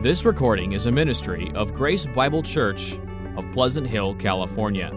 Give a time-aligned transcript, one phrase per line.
[0.00, 2.96] This recording is a ministry of Grace Bible Church
[3.36, 4.92] of Pleasant Hill, California.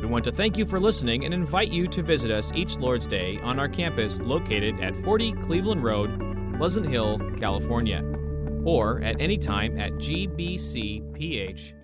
[0.00, 3.08] We want to thank you for listening and invite you to visit us each Lord's
[3.08, 8.04] Day on our campus located at 40 Cleveland Road, Pleasant Hill, California,
[8.64, 11.74] or at any time at gbcph.org.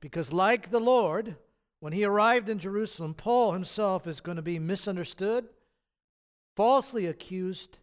[0.00, 1.36] Because, like the Lord,
[1.80, 5.50] when he arrived in Jerusalem, Paul himself is going to be misunderstood,
[6.54, 7.80] falsely accused,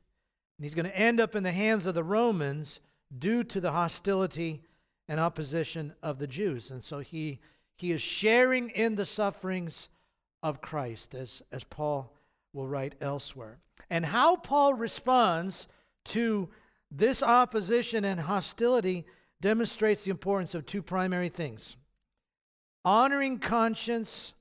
[0.58, 2.80] and he's going to end up in the hands of the Romans
[3.18, 4.62] due to the hostility
[5.08, 6.72] and opposition of the Jews.
[6.72, 7.40] And so he,
[7.78, 9.90] he is sharing in the sufferings
[10.42, 12.14] of Christ, as, as Paul
[12.54, 13.60] will write elsewhere.
[13.90, 15.68] And how Paul responds
[16.06, 16.50] to
[16.92, 19.06] this opposition and hostility
[19.42, 21.76] demonstrates the importance of two primary things
[22.86, 24.34] honoring conscience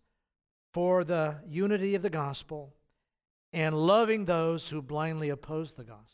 [0.73, 2.73] for the unity of the gospel
[3.52, 6.09] and loving those who blindly oppose the gospel.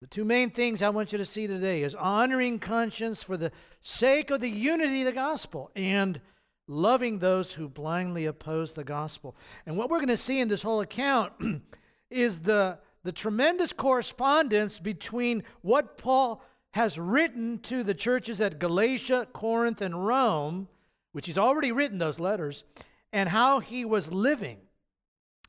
[0.00, 3.52] The two main things I want you to see today is honoring conscience for the
[3.82, 6.20] sake of the unity of the gospel and
[6.66, 9.36] loving those who blindly oppose the gospel.
[9.64, 11.32] And what we're going to see in this whole account
[12.10, 19.28] is the, the tremendous correspondence between what Paul has written to the churches at Galatia,
[19.32, 20.68] Corinth, and Rome,
[21.12, 22.64] which he's already written those letters,
[23.12, 24.58] and how he was living.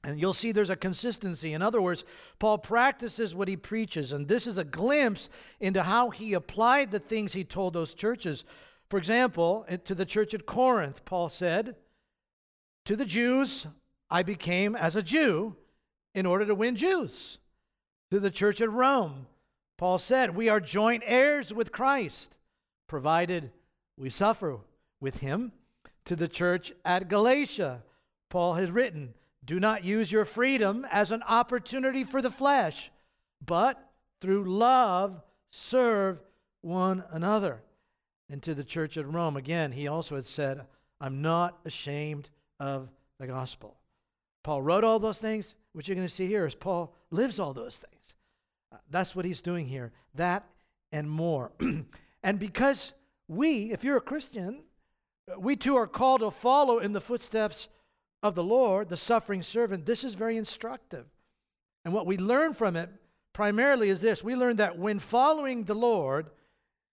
[0.06, 1.52] And you'll see there's a consistency.
[1.52, 2.06] In other words,
[2.38, 7.00] Paul practices what he preaches, and this is a glimpse into how he applied the
[7.00, 8.44] things he told those churches.
[8.88, 11.76] For example, to the church at Corinth, Paul said,
[12.86, 13.66] To the Jews,
[14.08, 15.56] I became as a Jew
[16.14, 17.40] in order to win Jews.
[18.12, 19.26] To the church at Rome,
[19.76, 22.36] Paul said, We are joint heirs with Christ,
[22.86, 23.50] provided
[23.98, 24.60] we suffer
[25.02, 25.52] with him.
[26.06, 27.82] To the church at Galatia,
[28.30, 29.16] Paul has written,
[29.46, 32.92] do not use your freedom as an opportunity for the flesh,
[33.46, 36.20] but through love serve
[36.62, 37.62] one another.
[38.30, 40.66] And to the church at Rome, again, he also had said,
[41.00, 42.30] I'm not ashamed
[42.60, 42.90] of
[43.20, 43.78] the gospel.
[44.44, 45.54] Paul wrote all those things.
[45.74, 48.16] What you're going to see here is Paul lives all those things.
[48.72, 49.92] Uh, that's what he's doing here.
[50.16, 50.46] That
[50.92, 51.52] and more.
[52.24, 52.94] and because
[53.28, 54.64] we, if you're a Christian,
[55.38, 57.68] we too are called to follow in the footsteps
[58.24, 61.06] of the Lord, the suffering servant, this is very instructive.
[61.84, 62.90] And what we learn from it
[63.34, 66.32] primarily is this we learn that when following the Lord,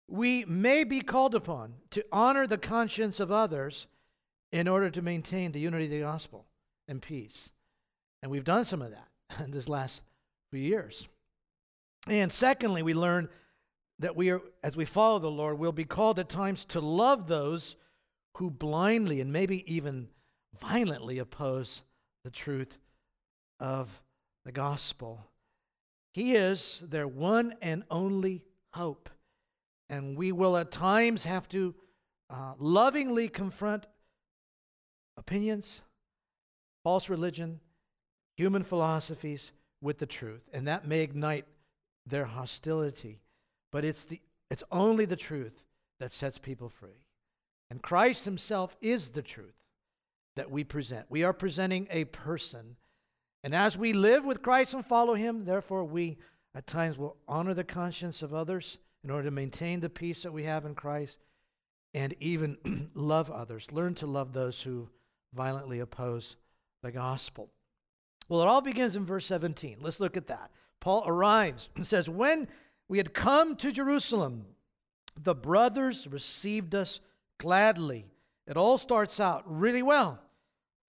[0.08, 3.88] we may be called upon to honor the conscience of others
[4.52, 6.46] in order to maintain the unity of the gospel
[6.88, 7.52] and peace.
[8.22, 9.08] And we've done some of that
[9.44, 10.02] in this last
[10.52, 11.08] few years.
[12.08, 13.30] And secondly, we learn
[14.00, 17.28] that we are, as we follow the Lord, we'll be called at times to love
[17.28, 17.76] those
[18.38, 20.08] who blindly and maybe even
[20.58, 21.84] violently oppose
[22.24, 22.78] the truth
[23.60, 24.02] of
[24.46, 25.28] the gospel.
[26.14, 28.44] He is their one and only
[28.74, 29.10] hope.
[29.90, 31.76] And we will at times have to
[32.30, 33.88] uh, lovingly confront
[35.18, 35.82] opinions,
[36.84, 37.60] false religion,
[38.38, 40.48] human philosophies with the truth.
[40.54, 41.46] And that may ignite
[42.06, 43.22] their hostility.
[43.72, 45.64] But it's, the, it's only the truth
[46.00, 47.06] that sets people free.
[47.70, 49.59] And Christ Himself is the truth
[50.40, 51.06] that we present.
[51.10, 52.78] We are presenting a person.
[53.44, 56.18] And as we live with Christ and follow Him, therefore, we
[56.56, 60.32] at times will honor the conscience of others in order to maintain the peace that
[60.32, 61.18] we have in Christ
[61.94, 63.70] and even love others.
[63.74, 64.88] Learn to love those who
[65.34, 66.38] violently oppose
[66.84, 67.50] the gospel.
[68.30, 69.80] Well, it all begins in verse 17.
[69.82, 70.52] Let's look at that.
[70.80, 72.48] Paul arrives and says, When
[72.88, 74.46] we had come to Jerusalem,
[75.22, 77.02] the brothers received us
[77.40, 78.06] gladly.
[78.48, 80.22] It all starts out really well.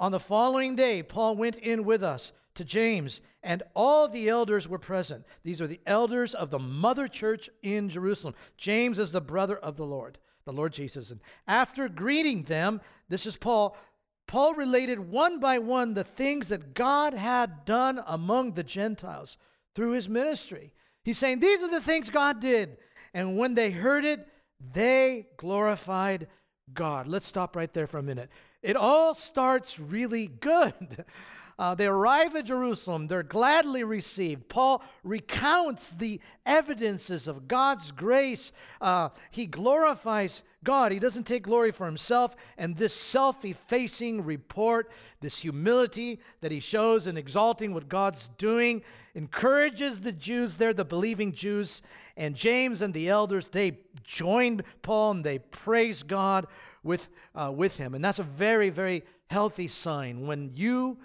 [0.00, 4.66] On the following day, Paul went in with us to James, and all the elders
[4.66, 5.27] were present.
[5.44, 8.34] These are the elders of the mother church in Jerusalem.
[8.56, 11.10] James is the brother of the Lord, the Lord Jesus.
[11.10, 13.77] And after greeting them, this is Paul.
[14.27, 19.37] Paul related one by one the things that God had done among the Gentiles
[19.75, 20.72] through his ministry.
[21.05, 22.78] He's saying, These are the things God did.
[23.13, 24.27] And when they heard it,
[24.72, 26.27] they glorified
[26.72, 27.07] God.
[27.07, 28.30] Let's stop right there for a minute.
[28.62, 31.04] It all starts really good.
[31.60, 33.07] Uh, they arrive at Jerusalem.
[33.07, 34.48] They're gladly received.
[34.48, 38.51] Paul recounts the evidences of God's grace.
[38.80, 40.91] Uh, he glorifies God.
[40.91, 42.34] He doesn't take glory for himself.
[42.57, 44.91] And this self effacing report,
[45.21, 48.83] this humility that he shows in exalting what God's doing,
[49.15, 51.83] encourages the Jews there, the believing Jews.
[52.16, 56.47] And James and the elders, they joined Paul and they praise God
[56.82, 57.94] with, uh, with him.
[57.94, 60.98] And that's a very, very healthy sign when you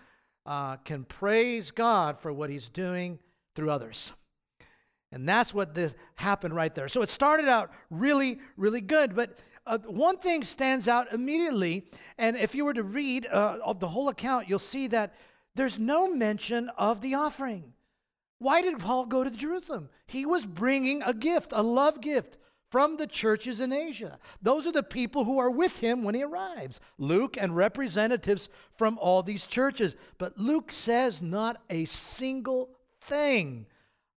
[0.46, 3.20] uh, can praise God for what he's doing
[3.56, 4.12] through others.
[5.12, 6.90] And that's what this happened right there.
[6.90, 9.16] So it started out really, really good.
[9.16, 11.86] But uh, one thing stands out immediately.
[12.18, 15.14] And if you were to read uh, of the whole account, you'll see that
[15.56, 17.74] there's no mention of the offering.
[18.40, 19.90] Why did Paul go to Jerusalem?
[20.06, 22.38] He was bringing a gift, a love gift
[22.76, 24.20] from the churches in Asia.
[24.42, 26.82] Those are the people who are with him when he arrives.
[26.98, 29.96] Luke and representatives from all these churches.
[30.18, 33.66] But Luke says not a single thing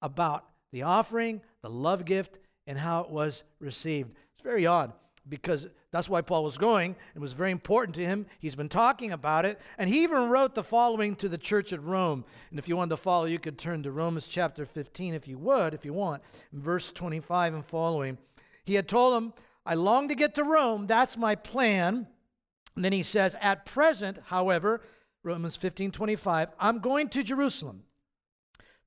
[0.02, 4.10] about the offering, the love gift, and how it was received.
[4.34, 4.93] It's very odd
[5.28, 6.96] because that's why Paul was going.
[7.14, 8.26] It was very important to him.
[8.40, 9.61] He's been talking about it.
[9.78, 12.25] And he even wrote the following to the church at Rome.
[12.50, 15.38] And if you wanted to follow, you could turn to Romans chapter 15 if you
[15.38, 18.19] would, if you want, verse 25 and following.
[18.69, 19.32] He had told them,
[19.65, 20.87] I long to get to Rome.
[20.87, 22.06] That's my plan.
[22.76, 24.82] And then he says, At present, however,
[25.23, 27.85] Romans 15 25, I'm going to Jerusalem,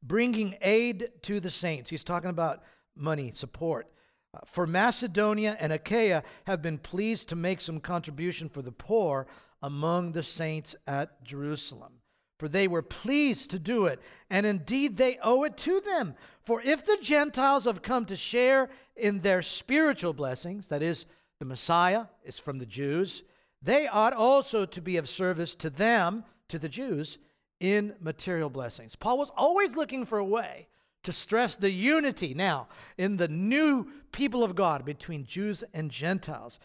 [0.03, 1.89] bringing aid to the saints.
[1.89, 2.61] He's talking about
[2.95, 3.87] money, support.
[4.35, 9.25] Uh, for Macedonia and Achaia have been pleased to make some contribution for the poor
[9.63, 12.00] among the saints at Jerusalem.
[12.41, 16.15] For they were pleased to do it, and indeed they owe it to them.
[16.43, 21.05] For if the Gentiles have come to share in their spiritual blessings, that is,
[21.37, 23.21] the Messiah is from the Jews,
[23.61, 27.19] they ought also to be of service to them, to the Jews,
[27.59, 28.95] in material blessings.
[28.95, 30.67] Paul was always looking for a way
[31.03, 36.59] to stress the unity now in the new people of God between Jews and Gentiles.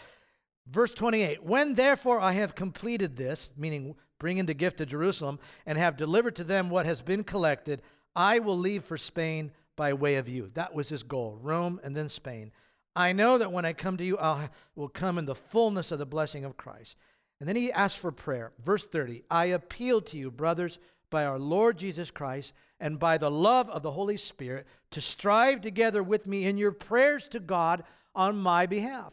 [0.67, 5.79] Verse 28 When therefore I have completed this, meaning bringing the gift to Jerusalem, and
[5.79, 7.83] have delivered to them what has been collected,
[8.15, 10.51] I will leave for Spain by way of you.
[10.55, 12.51] That was his goal Rome and then Spain.
[12.95, 15.99] I know that when I come to you, I will come in the fullness of
[15.99, 16.97] the blessing of Christ.
[17.39, 18.53] And then he asks for prayer.
[18.65, 20.79] Verse 30 I appeal to you, brothers,
[21.11, 25.61] by our Lord Jesus Christ and by the love of the Holy Spirit to strive
[25.61, 27.85] together with me in your prayers to God
[28.15, 29.13] on my behalf.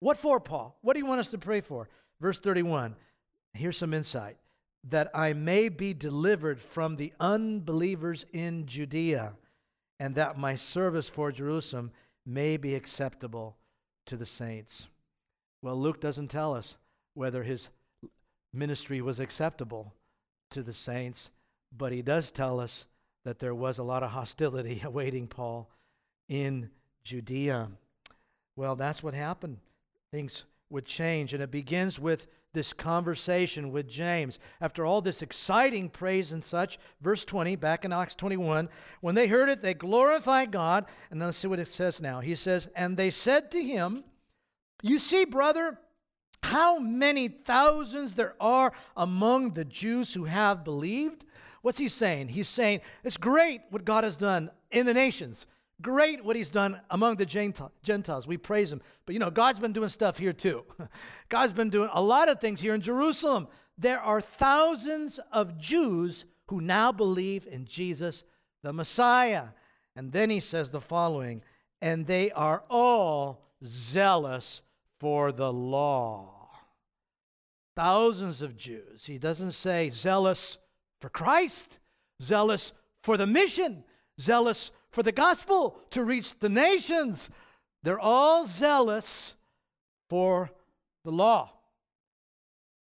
[0.00, 0.76] What for, Paul?
[0.82, 1.88] What do you want us to pray for?
[2.20, 2.96] Verse 31.
[3.54, 4.36] Here's some insight
[4.84, 9.34] that I may be delivered from the unbelievers in Judea,
[9.98, 11.90] and that my service for Jerusalem
[12.24, 13.56] may be acceptable
[14.06, 14.86] to the saints.
[15.62, 16.76] Well, Luke doesn't tell us
[17.14, 17.70] whether his
[18.52, 19.94] ministry was acceptable
[20.50, 21.30] to the saints.
[21.76, 22.86] But he does tell us
[23.24, 25.70] that there was a lot of hostility awaiting Paul
[26.28, 26.70] in
[27.04, 27.70] Judea.
[28.56, 29.58] Well, that's what happened.
[30.12, 31.34] Things would change.
[31.34, 34.38] And it begins with this conversation with James.
[34.60, 38.68] After all this exciting praise and such, verse 20, back in Acts 21,
[39.00, 40.86] when they heard it, they glorified God.
[41.10, 42.20] And let's see what it says now.
[42.20, 44.04] He says, And they said to him,
[44.82, 45.78] You see, brother,
[46.42, 51.24] how many thousands there are among the Jews who have believed.
[51.62, 52.28] What's he saying?
[52.28, 55.46] He's saying it's great what God has done in the nations.
[55.80, 57.26] Great what he's done among the
[57.82, 58.26] Gentiles.
[58.26, 58.82] We praise him.
[59.06, 60.64] But you know, God's been doing stuff here too.
[61.28, 63.46] God's been doing a lot of things here in Jerusalem.
[63.76, 68.24] There are thousands of Jews who now believe in Jesus
[68.62, 69.48] the Messiah.
[69.94, 71.42] And then he says the following,
[71.80, 74.62] and they are all zealous
[74.98, 76.50] for the law.
[77.76, 79.06] Thousands of Jews.
[79.06, 80.58] He doesn't say zealous
[81.00, 81.78] for Christ,
[82.20, 82.72] zealous
[83.02, 83.84] for the mission,
[84.20, 87.30] zealous for the gospel to reach the nations.
[87.82, 89.34] They're all zealous
[90.08, 90.50] for
[91.04, 91.52] the law.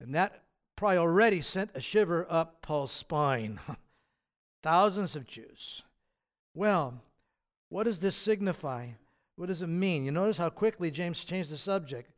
[0.00, 0.42] And that
[0.76, 3.60] probably already sent a shiver up Paul's spine.
[4.62, 5.82] Thousands of Jews.
[6.54, 7.00] Well,
[7.68, 8.88] what does this signify?
[9.36, 10.04] What does it mean?
[10.04, 12.10] You notice how quickly James changed the subject.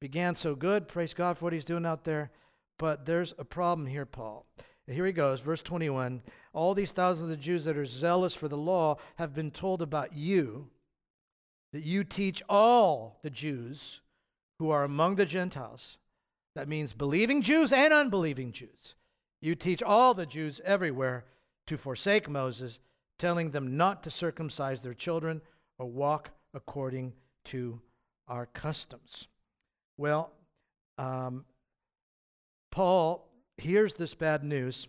[0.00, 2.30] Began so good, praise God for what he's doing out there.
[2.78, 4.46] But there's a problem here, Paul.
[4.86, 6.22] Here he goes, verse 21.
[6.52, 10.14] All these thousands of Jews that are zealous for the law have been told about
[10.14, 10.68] you,
[11.72, 14.00] that you teach all the Jews
[14.58, 15.96] who are among the Gentiles.
[16.54, 18.94] That means believing Jews and unbelieving Jews.
[19.40, 21.24] You teach all the Jews everywhere
[21.66, 22.80] to forsake Moses,
[23.18, 25.40] telling them not to circumcise their children
[25.78, 27.12] or walk according
[27.44, 27.80] to
[28.26, 29.28] our customs.
[29.96, 30.32] Well,
[30.98, 31.44] um,
[32.70, 33.29] Paul
[33.60, 34.88] hears this bad news.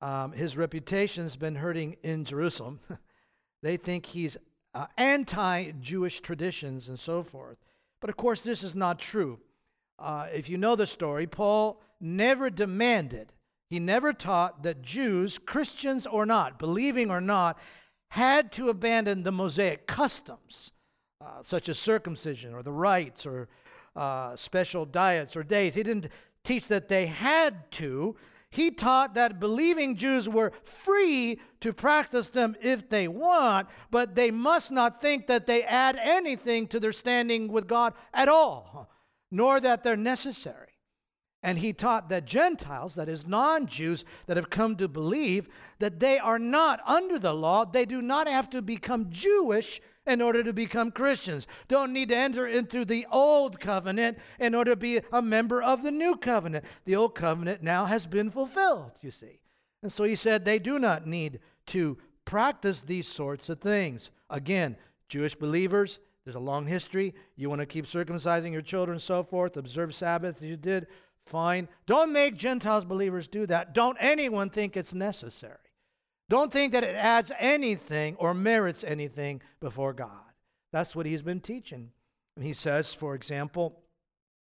[0.00, 2.80] Um, his reputation's been hurting in Jerusalem.
[3.62, 4.36] they think he's
[4.74, 7.58] uh, anti Jewish traditions and so forth.
[8.00, 9.38] But of course, this is not true.
[9.98, 13.32] Uh, if you know the story, Paul never demanded,
[13.70, 17.58] he never taught that Jews, Christians or not, believing or not,
[18.08, 20.70] had to abandon the Mosaic customs,
[21.20, 23.48] uh, such as circumcision or the rites or
[23.96, 25.74] uh, special diets or days.
[25.74, 26.08] He didn't
[26.44, 28.16] teach that they had to.
[28.50, 34.30] He taught that believing Jews were free to practice them if they want, but they
[34.30, 38.92] must not think that they add anything to their standing with God at all,
[39.30, 40.68] nor that they're necessary.
[41.42, 45.48] And he taught that Gentiles, that is, non Jews that have come to believe,
[45.78, 47.64] that they are not under the law.
[47.64, 51.46] They do not have to become Jewish in order to become Christians.
[51.68, 55.82] Don't need to enter into the old covenant in order to be a member of
[55.82, 56.64] the new covenant.
[56.84, 59.40] The old covenant now has been fulfilled, you see.
[59.82, 64.10] And so he said they do not need to practice these sorts of things.
[64.30, 64.76] Again,
[65.08, 67.14] Jewish believers, there's a long history.
[67.36, 70.86] You want to keep circumcising your children so forth, observe Sabbath as you did,
[71.26, 71.68] fine.
[71.86, 73.74] Don't make Gentiles believers do that.
[73.74, 75.58] Don't anyone think it's necessary.
[76.28, 80.10] Don't think that it adds anything or merits anything before God.
[80.72, 81.90] That's what he's been teaching.
[82.36, 83.80] And he says, for example,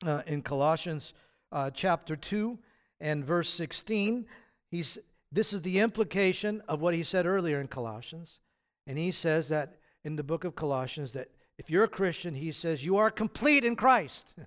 [0.04, 1.12] uh, in Colossians
[1.50, 2.58] uh, chapter 2
[3.00, 4.26] and verse 16,
[4.70, 4.98] he's,
[5.30, 8.38] this is the implication of what he said earlier in Colossians.
[8.86, 12.52] And he says that in the book of Colossians that if you're a Christian, he
[12.52, 14.34] says, you are complete in Christ.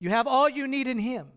[0.00, 1.28] You have all you need in him.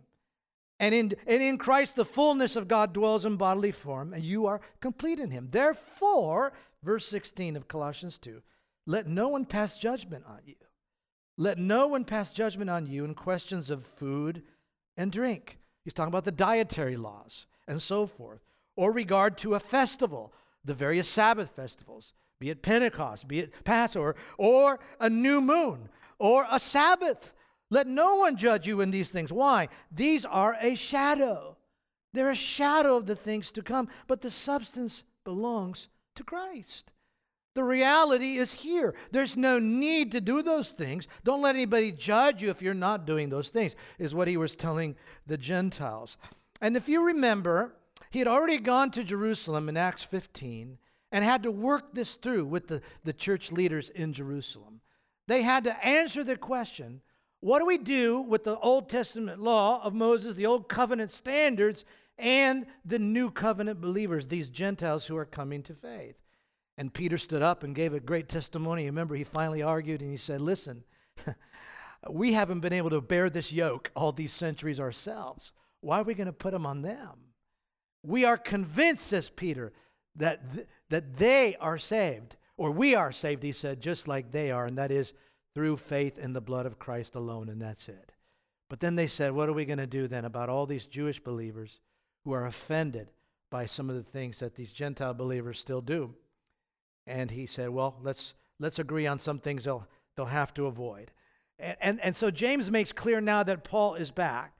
[0.80, 4.46] And in, and in Christ, the fullness of God dwells in bodily form, and you
[4.46, 5.48] are complete in him.
[5.52, 6.54] Therefore,
[6.84, 8.42] verse 16 of Colossians 2
[8.88, 10.56] let no one pass judgment on you.
[11.38, 14.44] Let no one pass judgment on you in questions of food
[14.96, 15.60] and drink.
[15.84, 18.42] He's talking about the dietary laws and so forth,
[18.76, 24.16] or regard to a festival, the various Sabbath festivals, be it Pentecost, be it Passover,
[24.38, 25.90] or a new moon,
[26.20, 27.34] or a Sabbath
[27.70, 29.32] let no one judge you in these things.
[29.32, 29.70] Why?
[29.92, 31.58] These are a shadow.
[32.14, 36.92] They're a shadow of the things to come, but the substance belongs to Christ.
[37.56, 38.94] The reality is here.
[39.12, 41.08] There's no need to do those things.
[41.24, 44.56] Don't let anybody judge you if you're not doing those things, is what he was
[44.56, 44.96] telling
[45.26, 46.18] the Gentiles.
[46.62, 47.74] And if you remember,
[48.10, 50.78] he had already gone to Jerusalem in Acts 15
[51.12, 54.82] and had to work this through with the, the church leaders in Jerusalem.
[55.28, 57.02] They had to answer the question
[57.46, 61.86] what do we do with the Old Testament law of Moses, the Old Covenant standards,
[62.18, 66.16] and the New Covenant believers, these Gentiles who are coming to faith?
[66.76, 68.88] And Peter stood up and gave a great testimony.
[68.88, 70.86] Remember, he finally argued and he said, Listen,
[72.10, 75.52] we haven't been able to bear this yoke all these centuries ourselves.
[75.82, 77.26] Why are we going to put them on them?
[78.02, 79.72] We are convinced, says Peter,
[80.16, 84.50] that, th- that they are saved, or we are saved, he said, just like they
[84.50, 85.14] are, and that is
[85.56, 88.12] through faith in the blood of Christ alone, and that's it.
[88.70, 91.20] But then they said, What are we going to do then about all these Jewish
[91.20, 91.80] believers
[92.24, 93.10] who are offended
[93.50, 96.14] by some of the things that these Gentile believers still do?
[97.08, 101.12] And he said, Well, let's, let's agree on some things they'll, they'll have to avoid.
[101.58, 104.54] And, and, and so James makes clear now that Paul is back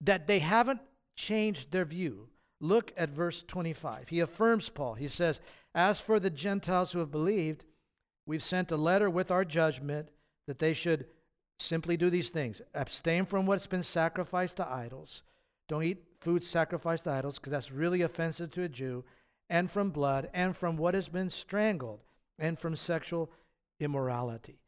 [0.00, 0.80] that they haven't
[1.16, 2.28] changed their view.
[2.60, 4.08] Look at verse 25.
[4.08, 4.94] He affirms Paul.
[4.94, 5.40] He says,
[5.74, 7.64] As for the Gentiles who have believed,
[8.26, 10.10] we've sent a letter with our judgment
[10.46, 11.06] that they should
[11.58, 15.22] simply do these things abstain from what's been sacrificed to idols.
[15.68, 19.04] Don't eat food sacrificed to idols because that's really offensive to a Jew,
[19.48, 22.00] and from blood, and from what has been strangled,
[22.38, 23.30] and from sexual
[23.78, 24.58] immorality.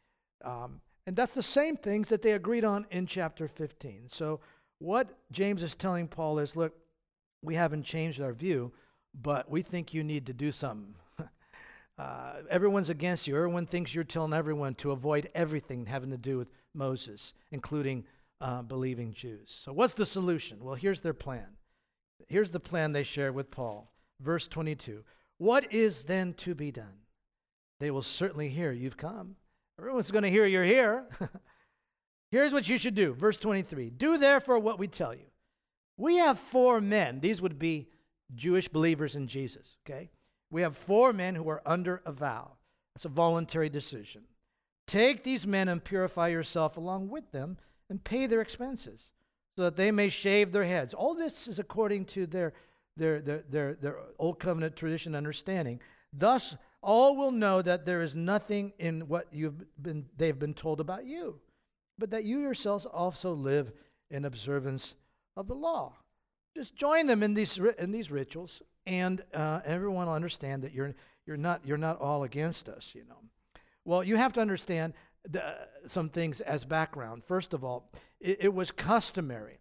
[0.45, 4.09] Um, and that's the same things that they agreed on in chapter 15.
[4.09, 4.41] So,
[4.79, 6.75] what James is telling Paul is look,
[7.43, 8.73] we haven't changed our view,
[9.15, 10.95] but we think you need to do something.
[11.99, 13.37] Uh, everyone's against you.
[13.37, 18.05] Everyone thinks you're telling everyone to avoid everything having to do with Moses, including
[18.41, 19.57] uh, believing Jews.
[19.65, 20.63] So, what's the solution?
[20.63, 21.57] Well, here's their plan.
[22.29, 23.93] Here's the plan they share with Paul.
[24.21, 25.05] Verse 22
[25.39, 27.05] What is then to be done?
[27.81, 29.37] They will certainly hear you've come.
[29.79, 31.05] Everyone's going to hear you're here.
[32.31, 33.15] Here's what you should do.
[33.15, 35.27] Verse 23 Do therefore what we tell you.
[35.97, 37.21] We have four men.
[37.21, 37.89] These would be
[38.35, 40.11] Jewish believers in Jesus, okay?
[40.51, 42.53] We have four men who are under a vow.
[42.95, 44.23] It's a voluntary decision.
[44.87, 47.59] Take these men and purify yourself along with them
[47.91, 49.11] and pay their expenses
[49.57, 50.95] so that they may shave their heads.
[50.95, 52.53] All this is according to their,
[52.97, 55.81] their, their, their, their old covenant tradition understanding.
[56.13, 60.81] Thus, all will know that there is nothing in what you've been, they've been told
[60.81, 61.41] about you,
[61.99, 63.73] but that you yourselves also live
[64.11, 64.95] in observance
[65.37, 65.95] of the law.
[66.57, 70.95] Just join them in these, in these rituals and uh, everyone will understand that you're,
[71.27, 73.19] you're, not, you're not all against us, you know.
[73.85, 74.95] Well, you have to understand
[75.29, 75.43] the,
[75.87, 77.25] some things as background.
[77.25, 77.91] First of all,
[78.21, 79.59] it, it was customary.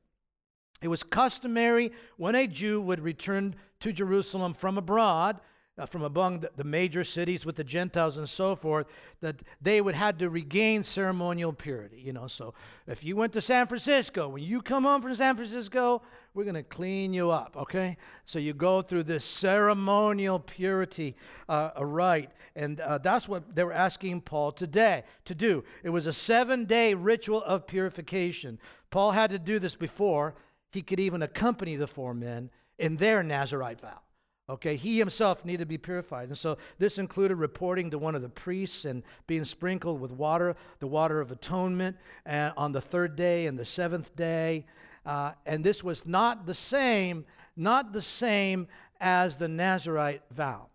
[0.82, 5.40] It was customary when a Jew would return to Jerusalem from abroad
[5.78, 8.88] uh, from among the, the, major cities with the Gentiles and so forth,
[9.20, 12.00] that they would have to regain ceremonial purity.
[12.00, 12.54] You know, so
[12.88, 16.02] if you went to San Francisco, when you come home from San Francisco,
[16.34, 17.98] we're going to clean you up, okay?
[18.26, 21.16] So you go through this ceremonial purity
[21.50, 25.64] uh, rite, and uh, that's what they were asking Paul today to do.
[25.84, 28.60] It was a seven-day ritual of purification.
[28.92, 30.36] Paul had to do this before
[30.72, 34.02] he could even accompany the four men in their Nazarite vow.
[34.48, 36.28] Okay, he himself needed to be purified.
[36.30, 40.56] And so this included reporting to one of the priests and being sprinkled with water,
[40.80, 41.98] the water of atonement,
[42.28, 44.66] and on the third day and the seventh day.
[45.04, 47.26] Uh, and this was not the same,
[47.56, 48.68] not the same
[49.00, 50.68] as the Nazarite vow.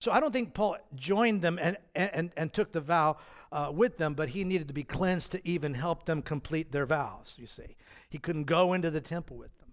[0.00, 3.18] So I don't think Paul joined them and, and, and took the vow
[3.52, 6.86] uh, with them, but he needed to be cleansed to even help them complete their
[6.86, 7.76] vows, you see.
[8.10, 9.68] He couldn't go into the temple with them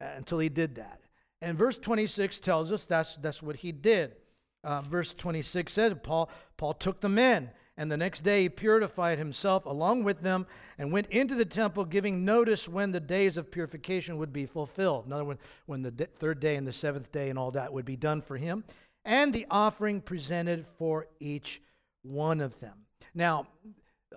[0.00, 1.00] uh, until he did that.
[1.42, 4.16] And verse 26 tells us that's, that's what he did.
[4.62, 9.18] Uh, verse 26 says, Paul, Paul took the men, and the next day he purified
[9.18, 10.46] himself along with them
[10.78, 15.04] and went into the temple, giving notice when the days of purification would be fulfilled.
[15.04, 17.74] In other words, when the d- third day and the seventh day and all that
[17.74, 18.64] would be done for him,
[19.04, 21.60] and the offering presented for each
[22.02, 22.86] one of them.
[23.14, 23.48] Now,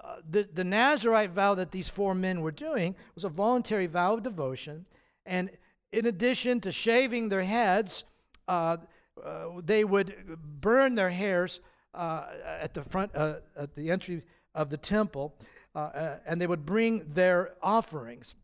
[0.01, 4.13] uh, the, the Nazarite vow that these four men were doing was a voluntary vow
[4.13, 4.85] of devotion,
[5.25, 5.49] and
[5.91, 8.03] in addition to shaving their heads,
[8.47, 8.77] uh,
[9.23, 11.59] uh, they would burn their hairs
[11.93, 12.25] uh,
[12.61, 15.35] at the front, uh, at the entry of the temple,
[15.75, 18.35] uh, uh, and they would bring their offerings.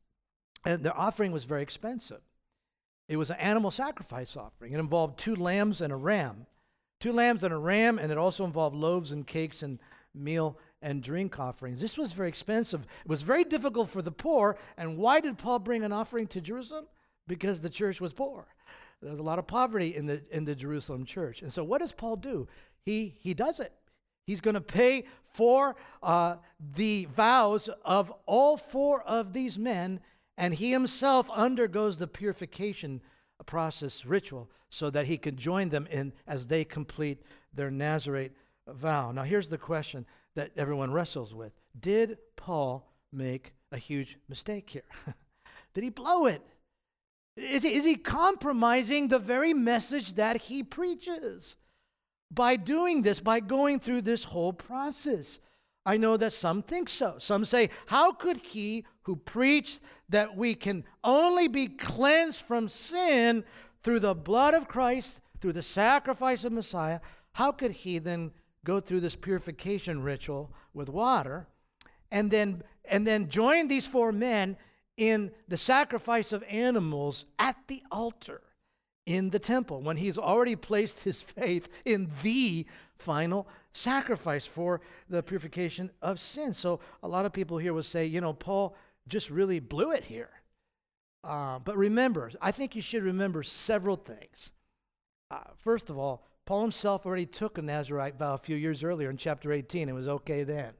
[0.65, 2.21] And their offering was very expensive.
[3.09, 4.73] It was an animal sacrifice offering.
[4.73, 6.47] It involved two lambs and a ram.
[6.99, 9.79] Two lambs and a ram, and it also involved loaves and cakes and
[10.15, 11.81] meal and drink offerings.
[11.81, 12.81] This was very expensive.
[13.03, 14.57] It was very difficult for the poor.
[14.77, 16.85] And why did Paul bring an offering to Jerusalem?
[17.27, 18.47] Because the church was poor.
[19.01, 21.41] There was a lot of poverty in the, in the Jerusalem church.
[21.41, 22.47] And so, what does Paul do?
[22.85, 23.73] He, he does it.
[24.25, 25.03] He's going to pay
[25.33, 26.37] for uh,
[26.75, 29.99] the vows of all four of these men,
[30.37, 33.01] and he himself undergoes the purification
[33.45, 37.21] process ritual so that he can join them in as they complete
[37.53, 38.31] their Nazarite
[38.67, 39.11] vow.
[39.11, 44.83] Now, here's the question that everyone wrestles with Did Paul make a huge mistake here?
[45.73, 46.41] Did he blow it?
[47.35, 51.55] Is he, is he compromising the very message that he preaches
[52.29, 55.39] by doing this, by going through this whole process?
[55.85, 57.15] I know that some think so.
[57.17, 63.43] Some say, How could he who preached that we can only be cleansed from sin
[63.83, 67.01] through the blood of Christ, through the sacrifice of Messiah,
[67.33, 68.31] how could he then
[68.63, 71.47] go through this purification ritual with water
[72.11, 74.55] and then, and then join these four men
[74.97, 78.41] in the sacrifice of animals at the altar
[79.05, 82.65] in the temple when he's already placed his faith in the
[82.97, 86.53] final sacrifice for the purification of sin.
[86.53, 88.75] So a lot of people here will say, you know, Paul
[89.07, 90.29] just really blew it here.
[91.23, 94.51] Uh, but remember, I think you should remember several things.
[95.31, 99.09] Uh, first of all, Paul himself already took a Nazarite vow a few years earlier
[99.09, 99.87] in chapter 18.
[99.87, 100.73] It was okay then.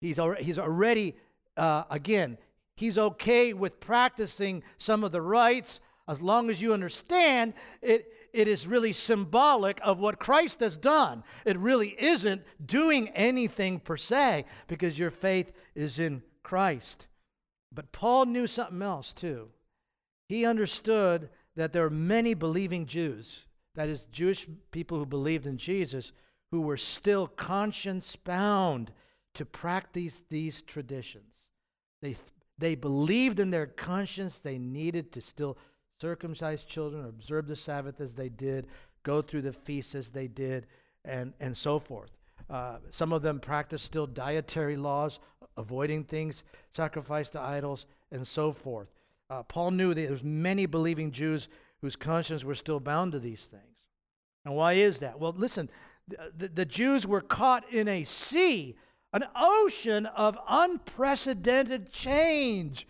[0.00, 1.16] He's already, he's already
[1.56, 2.38] uh, again,
[2.80, 8.48] He's okay with practicing some of the rites as long as you understand it, it
[8.48, 11.22] is really symbolic of what Christ has done.
[11.44, 17.06] It really isn't doing anything per se because your faith is in Christ.
[17.72, 19.50] But Paul knew something else too.
[20.28, 23.42] He understood that there are many believing Jews,
[23.74, 26.12] that is, Jewish people who believed in Jesus,
[26.50, 28.90] who were still conscience bound
[29.34, 31.34] to practice these traditions.
[32.02, 32.16] They
[32.60, 35.58] they believed in their conscience they needed to still
[36.00, 38.66] circumcise children, observe the Sabbath as they did,
[39.02, 40.66] go through the feasts as they did,
[41.04, 42.10] and, and so forth.
[42.48, 45.20] Uh, some of them practiced still dietary laws,
[45.56, 48.88] avoiding things sacrificed to idols, and so forth.
[49.28, 51.48] Uh, Paul knew that there was many believing Jews
[51.80, 53.64] whose conscience were still bound to these things.
[54.44, 55.20] And why is that?
[55.20, 55.70] Well, listen,
[56.08, 58.76] the, the Jews were caught in a sea
[59.12, 62.86] an ocean of unprecedented change.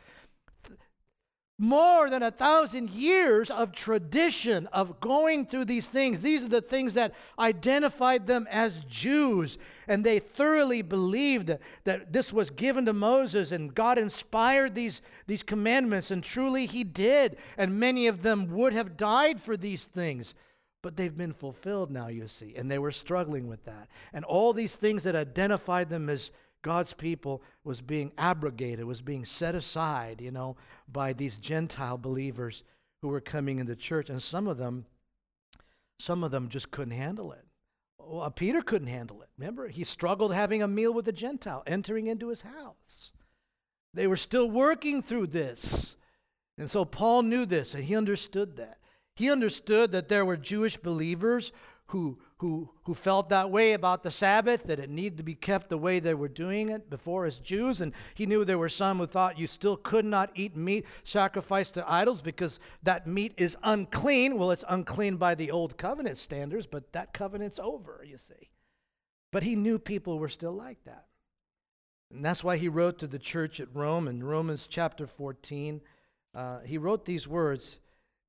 [1.62, 6.22] More than a thousand years of tradition of going through these things.
[6.22, 9.58] These are the things that identified them as Jews.
[9.86, 11.54] And they thoroughly believed
[11.84, 16.10] that, this was given to Moses and God inspired these, these commandments.
[16.10, 17.36] And truly, He did.
[17.58, 20.32] And many of them would have died for these things.
[20.82, 23.88] But they've been fulfilled now, you see, and they were struggling with that.
[24.12, 26.30] And all these things that identified them as
[26.62, 30.56] God's people was being abrogated, was being set aside, you know,
[30.90, 32.62] by these Gentile believers
[33.02, 34.08] who were coming in the church.
[34.08, 34.86] And some of them,
[35.98, 37.44] some of them just couldn't handle it.
[37.98, 39.28] Well, uh, Peter couldn't handle it.
[39.38, 43.12] Remember, he struggled having a meal with a Gentile, entering into his house.
[43.92, 45.96] They were still working through this.
[46.58, 48.78] And so Paul knew this and he understood that.
[49.16, 51.52] He understood that there were Jewish believers
[51.90, 55.68] who, who, who felt that way about the Sabbath, that it needed to be kept
[55.68, 57.80] the way they were doing it before as Jews.
[57.80, 61.74] And he knew there were some who thought you still could not eat meat sacrificed
[61.74, 64.38] to idols because that meat is unclean.
[64.38, 68.50] Well, it's unclean by the old covenant standards, but that covenant's over, you see.
[69.32, 71.06] But he knew people were still like that.
[72.12, 75.80] And that's why he wrote to the church at Rome in Romans chapter 14.
[76.34, 77.79] Uh, he wrote these words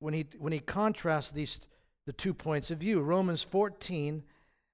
[0.02, 1.60] when he, when he contrasts these
[2.06, 3.00] the two points of view.
[3.00, 4.24] Romans 14,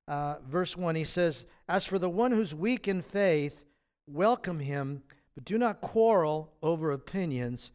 [0.07, 3.67] uh, verse 1, he says, As for the one who's weak in faith,
[4.07, 5.03] welcome him,
[5.35, 7.71] but do not quarrel over opinions.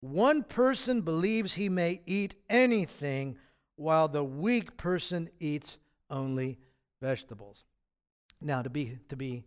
[0.00, 3.38] One person believes he may eat anything,
[3.74, 6.58] while the weak person eats only
[7.02, 7.64] vegetables.
[8.40, 9.44] Now, to be, to be,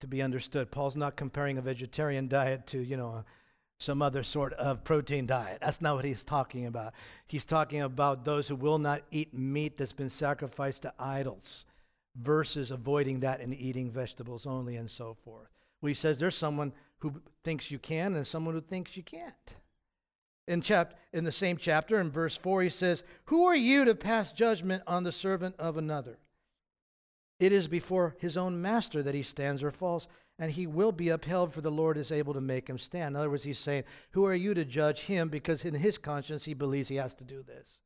[0.00, 3.24] to be understood, Paul's not comparing a vegetarian diet to, you know,
[3.80, 5.58] some other sort of protein diet.
[5.62, 6.92] That's not what he's talking about.
[7.26, 11.64] He's talking about those who will not eat meat that's been sacrificed to idols
[12.14, 15.48] versus avoiding that and eating vegetables only and so forth.
[15.80, 19.56] Well, he says there's someone who thinks you can and someone who thinks you can't.
[20.46, 23.94] In, chap- in the same chapter, in verse 4, he says, Who are you to
[23.94, 26.18] pass judgment on the servant of another?
[27.38, 30.06] It is before his own master that he stands or falls
[30.40, 33.12] and he will be upheld, for the Lord is able to make him stand.
[33.12, 35.28] In other words, he's saying, Who are you to judge him?
[35.28, 37.78] Because in his conscience, he believes he has to do this.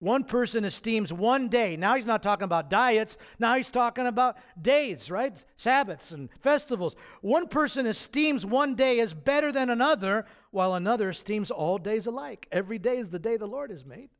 [0.00, 1.76] One person esteems one day.
[1.76, 3.16] Now he's not talking about diets.
[3.38, 5.34] Now he's talking about days, right?
[5.56, 6.96] Sabbaths and festivals.
[7.20, 12.48] One person esteems one day as better than another, while another esteems all days alike.
[12.50, 14.10] Every day is the day the Lord has made.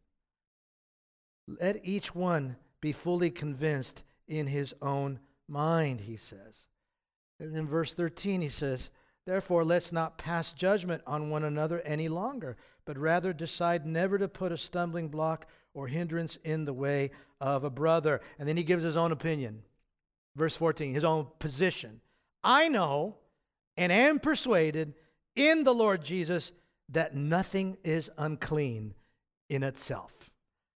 [1.49, 5.19] Let each one be fully convinced in his own
[5.49, 6.67] mind, he says.
[7.41, 8.91] And in verse 13, he says,
[9.27, 14.27] Therefore, let's not pass judgment on one another any longer, but rather decide never to
[14.27, 18.21] put a stumbling block or hindrance in the way of a brother.
[18.39, 19.63] And then he gives his own opinion.
[20.35, 22.01] Verse 14, his own position.
[22.43, 23.17] I know
[23.77, 24.95] and am persuaded
[25.37, 26.53] in the Lord Jesus
[26.89, 28.95] that nothing is unclean
[29.49, 30.31] in itself.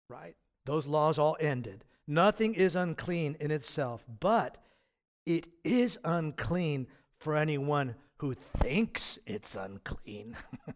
[0.10, 0.36] Right?
[0.66, 1.86] Those laws all ended.
[2.08, 4.58] Nothing is unclean in itself, but
[5.26, 10.36] it is unclean for anyone who thinks it's unclean.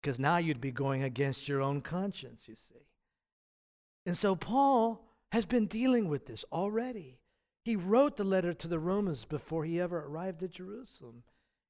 [0.00, 2.86] Because now you'd be going against your own conscience, you see.
[4.06, 7.18] And so Paul has been dealing with this already.
[7.64, 11.22] He wrote the letter to the Romans before he ever arrived at Jerusalem.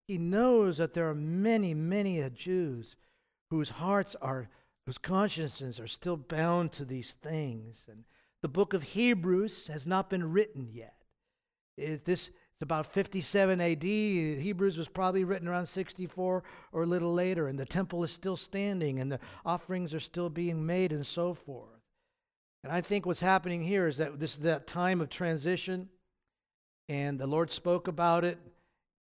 [0.07, 2.95] He knows that there are many, many Jews
[3.51, 4.49] whose hearts are,
[4.87, 7.87] whose consciences are still bound to these things.
[7.91, 8.05] And
[8.43, 10.95] the book of Hebrews has not been written yet.
[11.77, 12.31] If this
[12.61, 13.83] it's about 57 AD.
[13.83, 18.37] Hebrews was probably written around 64 or a little later, and the temple is still
[18.37, 21.81] standing, and the offerings are still being made, and so forth.
[22.63, 25.89] And I think what's happening here is that this is that time of transition,
[26.87, 28.39] and the Lord spoke about it,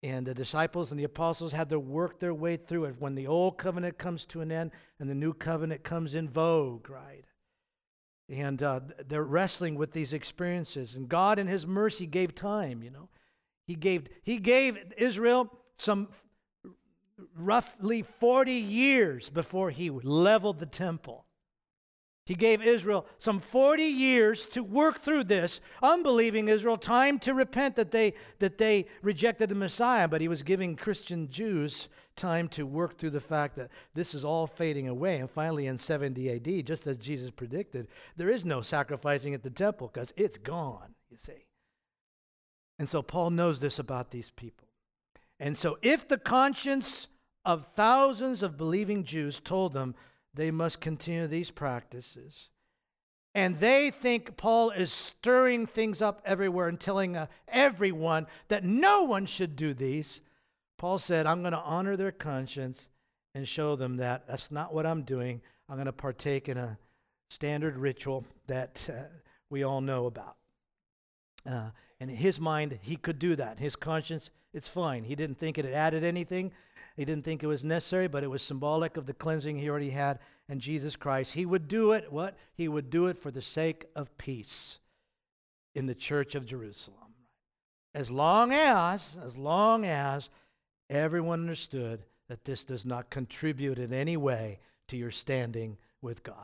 [0.02, 2.96] and the disciples and the apostles had to work their way through it.
[2.98, 6.88] When the old covenant comes to an end and the new covenant comes in vogue,
[6.88, 7.26] right?
[8.30, 10.94] And uh, they're wrestling with these experiences.
[10.94, 13.08] And God, in His mercy, gave time, you know.
[13.66, 16.08] He gave, he gave Israel some
[17.36, 21.26] roughly 40 years before He leveled the temple.
[22.30, 27.74] He gave Israel some 40 years to work through this, unbelieving Israel time to repent
[27.74, 32.64] that they, that they rejected the Messiah, but he was giving Christian Jews time to
[32.64, 35.18] work through the fact that this is all fading away.
[35.18, 39.50] And finally, in 70 AD, just as Jesus predicted, there is no sacrificing at the
[39.50, 41.46] temple because it's gone, you see.
[42.78, 44.68] And so Paul knows this about these people.
[45.40, 47.08] And so, if the conscience
[47.44, 49.96] of thousands of believing Jews told them
[50.34, 52.48] they must continue these practices.
[53.34, 59.04] And they think Paul is stirring things up everywhere and telling uh, everyone that no
[59.04, 60.20] one should do these.
[60.78, 62.88] Paul said, I'm going to honor their conscience
[63.34, 65.40] and show them that that's not what I'm doing.
[65.68, 66.78] I'm going to partake in a
[67.28, 69.02] standard ritual that uh,
[69.48, 70.36] we all know about.
[71.48, 73.60] Uh, and in his mind, he could do that.
[73.60, 75.04] His conscience, it's fine.
[75.04, 76.50] He didn't think it added anything.
[77.00, 79.88] He didn't think it was necessary, but it was symbolic of the cleansing he already
[79.88, 80.18] had
[80.50, 81.32] in Jesus Christ.
[81.32, 82.36] He would do it, what?
[82.52, 84.80] He would do it for the sake of peace
[85.74, 87.14] in the church of Jerusalem.
[87.94, 90.28] As long as, as long as
[90.90, 94.58] everyone understood that this does not contribute in any way
[94.88, 96.36] to your standing with God.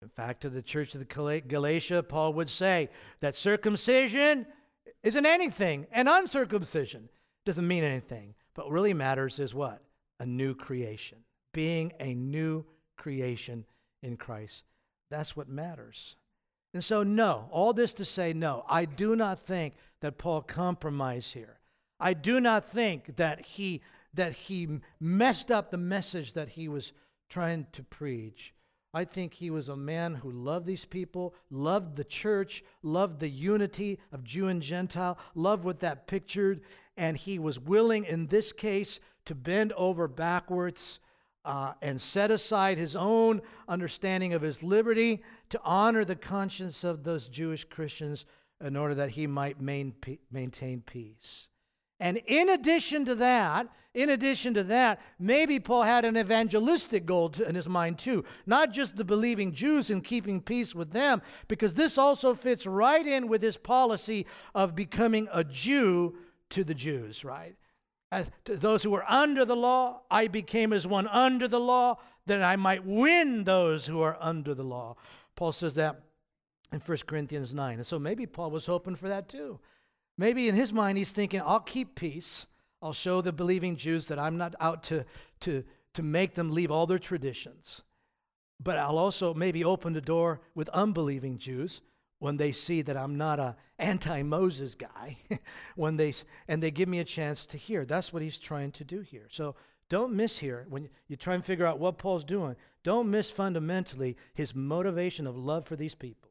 [0.00, 2.88] In fact, to the church of the Galatia, Paul would say
[3.20, 4.46] that circumcision
[5.02, 7.10] isn't anything, and uncircumcision
[7.44, 8.34] doesn't mean anything.
[8.54, 9.82] But really matters is what?
[10.20, 11.18] A new creation.
[11.52, 12.64] Being a new
[12.96, 13.64] creation
[14.02, 14.64] in Christ.
[15.10, 16.16] That's what matters.
[16.72, 21.34] And so, no, all this to say, no, I do not think that Paul compromised
[21.34, 21.60] here.
[22.00, 23.80] I do not think that he,
[24.12, 26.92] that he messed up the message that he was
[27.30, 28.52] trying to preach.
[28.92, 33.28] I think he was a man who loved these people, loved the church, loved the
[33.28, 36.60] unity of Jew and Gentile, loved what that pictured,
[36.96, 41.00] and he was willing in this case to bend over backwards
[41.44, 47.04] uh, and set aside his own understanding of his liberty to honor the conscience of
[47.04, 48.24] those Jewish Christians
[48.62, 49.94] in order that he might main,
[50.30, 51.48] maintain peace.
[52.00, 57.32] And in addition to that, in addition to that, maybe Paul had an evangelistic goal
[57.46, 61.74] in his mind too, not just the believing Jews and keeping peace with them, because
[61.74, 66.16] this also fits right in with his policy of becoming a Jew
[66.54, 67.56] to the Jews, right?
[68.10, 71.98] As to those who were under the law, I became as one under the law,
[72.26, 74.96] that I might win those who are under the law.
[75.36, 76.00] Paul says that
[76.72, 77.76] in 1 Corinthians 9.
[77.76, 79.58] And so maybe Paul was hoping for that too.
[80.16, 82.46] Maybe in his mind, he's thinking, I'll keep peace.
[82.80, 85.04] I'll show the believing Jews that I'm not out to,
[85.40, 85.64] to,
[85.94, 87.82] to make them leave all their traditions.
[88.62, 91.80] But I'll also maybe open the door with unbelieving Jews
[92.24, 95.18] when they see that I'm not a anti-Moses guy,
[95.76, 96.14] when they
[96.48, 97.84] and they give me a chance to hear.
[97.84, 99.28] That's what he's trying to do here.
[99.30, 99.56] So
[99.90, 102.56] don't miss here when you try and figure out what Paul's doing.
[102.82, 106.30] Don't miss fundamentally his motivation of love for these people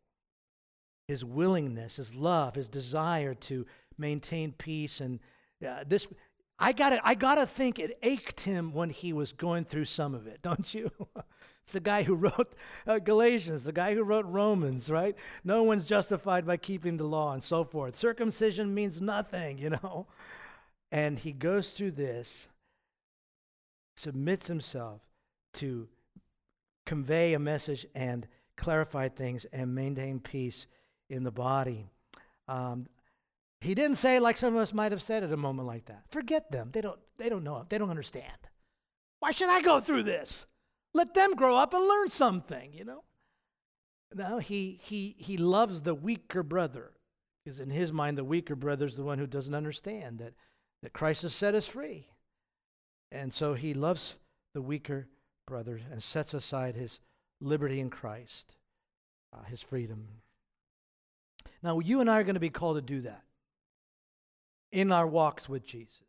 [1.08, 3.66] his willingness, his love, his desire to
[3.98, 5.00] maintain peace.
[5.02, 5.20] And
[5.64, 6.08] uh, this,
[6.58, 10.26] I gotta, I gotta think it ached him when he was going through some of
[10.26, 10.90] it, don't you?
[11.64, 12.54] it's the guy who wrote
[12.86, 15.16] uh, Galatians, the guy who wrote Romans, right?
[15.44, 17.96] No one's justified by keeping the law and so forth.
[17.96, 20.08] Circumcision means nothing, you know?
[20.92, 22.50] And he goes through this,
[23.96, 25.02] submits himself
[25.56, 25.88] to
[26.86, 30.68] convey a message and clarify things and maintain peace
[31.10, 31.88] in the body.
[32.48, 32.88] Um,
[33.62, 36.04] he didn't say like some of us might have said at a moment like that.
[36.12, 36.72] Forget them.
[36.74, 37.66] They don't, they don't know.
[37.70, 38.28] They don't understand.
[39.20, 40.46] Why should I go through this?
[40.94, 43.04] Let them grow up and learn something, you know?
[44.14, 46.92] No, he, he, he loves the weaker brother
[47.44, 50.34] because in his mind, the weaker brother is the one who doesn't understand that,
[50.82, 52.08] that Christ has set us free.
[53.12, 54.16] And so he loves
[54.54, 55.08] the weaker
[55.46, 57.00] brother and sets aside his
[57.42, 58.56] liberty in Christ,
[59.34, 60.08] uh, his freedom.
[61.62, 63.24] Now, you and I are going to be called to do that
[64.72, 66.03] in our walks with Jesus.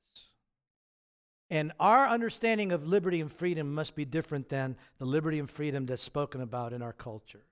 [1.50, 5.86] And our understanding of liberty and freedom must be different than the liberty and freedom
[5.86, 7.44] that's spoken about in our culture.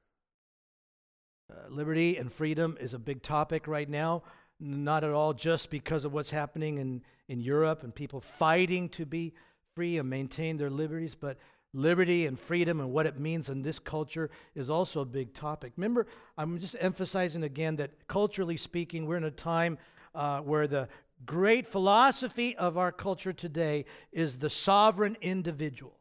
[1.50, 4.22] Uh, liberty and freedom is a big topic right now,
[4.58, 9.04] not at all just because of what's happening in, in Europe and people fighting to
[9.04, 9.34] be
[9.74, 11.36] free and maintain their liberties, but
[11.74, 15.72] liberty and freedom and what it means in this culture is also a big topic.
[15.76, 19.78] Remember, I'm just emphasizing again that culturally speaking, we're in a time
[20.14, 20.88] uh, where the
[21.26, 25.98] great philosophy of our culture today is the sovereign individual,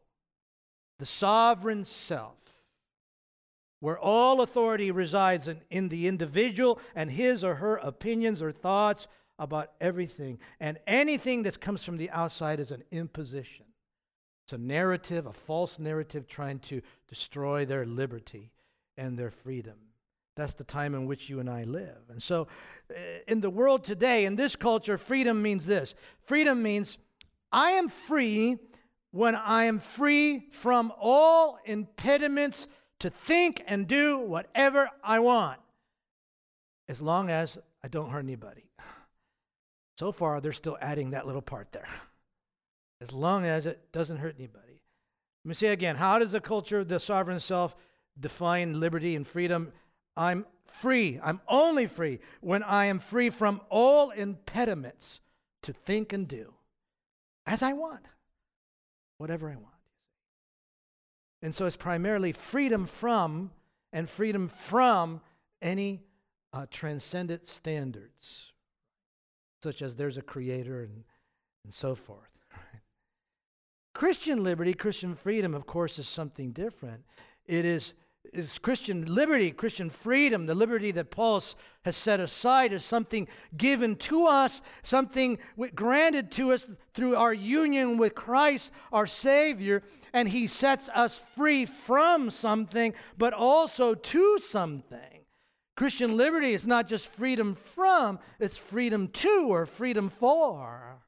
[0.99, 2.36] the sovereign self.
[3.79, 9.07] Where all authority resides in, in the individual and his or her opinions or thoughts
[9.39, 10.38] about everything.
[10.60, 13.65] And anything that comes from the outside is an imposition.
[14.45, 18.51] It's a narrative, a false narrative trying to destroy their liberty
[18.97, 19.77] and their freedom.
[20.36, 21.98] That's the time in which you and I live.
[22.10, 22.48] And so,
[22.94, 26.98] eh, in the world today, in this culture, freedom means this freedom means
[27.52, 28.58] I am free
[29.12, 32.67] when I am free from all impediments
[33.00, 35.60] to think and do whatever I want,
[36.88, 38.65] as long as I don't hurt anybody.
[39.98, 41.86] So far, they're still adding that little part there
[43.02, 44.82] as long as it doesn't hurt anybody.
[45.46, 47.76] Let me say again how does the culture of the sovereign self
[48.20, 49.72] define liberty and freedom?
[50.15, 51.19] I'm free.
[51.24, 55.21] I'm only free when I am free from all impediments
[55.63, 56.54] to think and do
[57.45, 58.06] as I want,
[59.17, 59.67] whatever I want.
[61.41, 63.52] And so it's primarily freedom from
[63.91, 65.21] and freedom from
[65.62, 66.02] any
[66.54, 68.52] uh, transcendent standards,
[69.62, 71.04] such as there's a creator and,
[71.63, 72.30] and so forth.
[73.93, 77.04] Christian liberty, Christian freedom, of course, is something different.
[77.45, 77.93] It is
[78.34, 81.43] is Christian liberty, Christian freedom, the liberty that Paul
[81.84, 85.38] has set aside is something given to us, something
[85.75, 91.65] granted to us through our union with Christ, our Savior, and He sets us free
[91.65, 95.25] from something, but also to something.
[95.75, 101.01] Christian liberty is not just freedom from, it's freedom to or freedom for.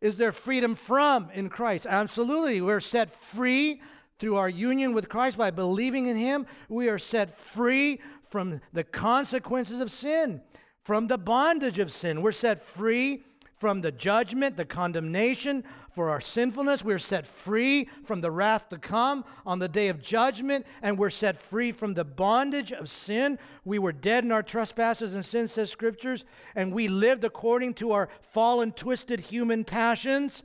[0.00, 1.86] Is there freedom from in Christ?
[1.88, 2.60] Absolutely.
[2.60, 3.80] We're set free
[4.18, 6.46] through our union with Christ by believing in Him.
[6.68, 8.00] We are set free
[8.30, 10.42] from the consequences of sin,
[10.82, 12.22] from the bondage of sin.
[12.22, 13.24] We're set free
[13.58, 16.84] from the judgment, the condemnation for our sinfulness.
[16.84, 21.10] We're set free from the wrath to come on the day of judgment, and we're
[21.10, 23.38] set free from the bondage of sin.
[23.64, 27.92] We were dead in our trespasses and sins, says scriptures, and we lived according to
[27.92, 30.44] our fallen, twisted human passions.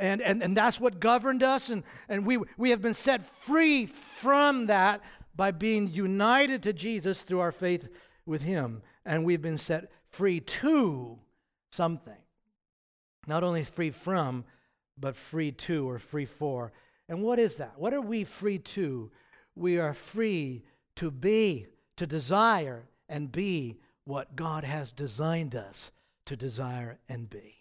[0.00, 3.84] And, and, and that's what governed us, and, and we, we have been set free
[3.84, 5.02] from that
[5.36, 7.86] by being united to Jesus through our faith
[8.24, 8.82] with Him.
[9.04, 11.18] And we've been set free to
[11.70, 12.16] something.
[13.26, 14.44] Not only free from,
[14.98, 16.72] but free to or free for.
[17.08, 17.78] And what is that?
[17.78, 19.10] What are we free to?
[19.54, 20.64] We are free
[20.96, 25.90] to be, to desire, and be what God has designed us
[26.24, 27.59] to desire and be.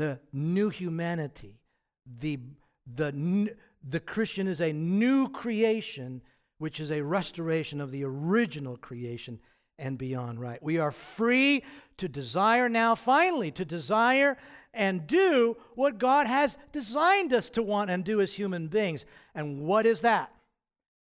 [0.00, 1.60] The new humanity,
[2.06, 2.38] the,
[2.86, 3.54] the,
[3.86, 6.22] the Christian is a new creation,
[6.56, 9.40] which is a restoration of the original creation
[9.78, 10.62] and beyond, right?
[10.62, 11.64] We are free
[11.98, 14.38] to desire now, finally, to desire
[14.72, 19.04] and do what God has designed us to want and do as human beings.
[19.34, 20.32] And what is that?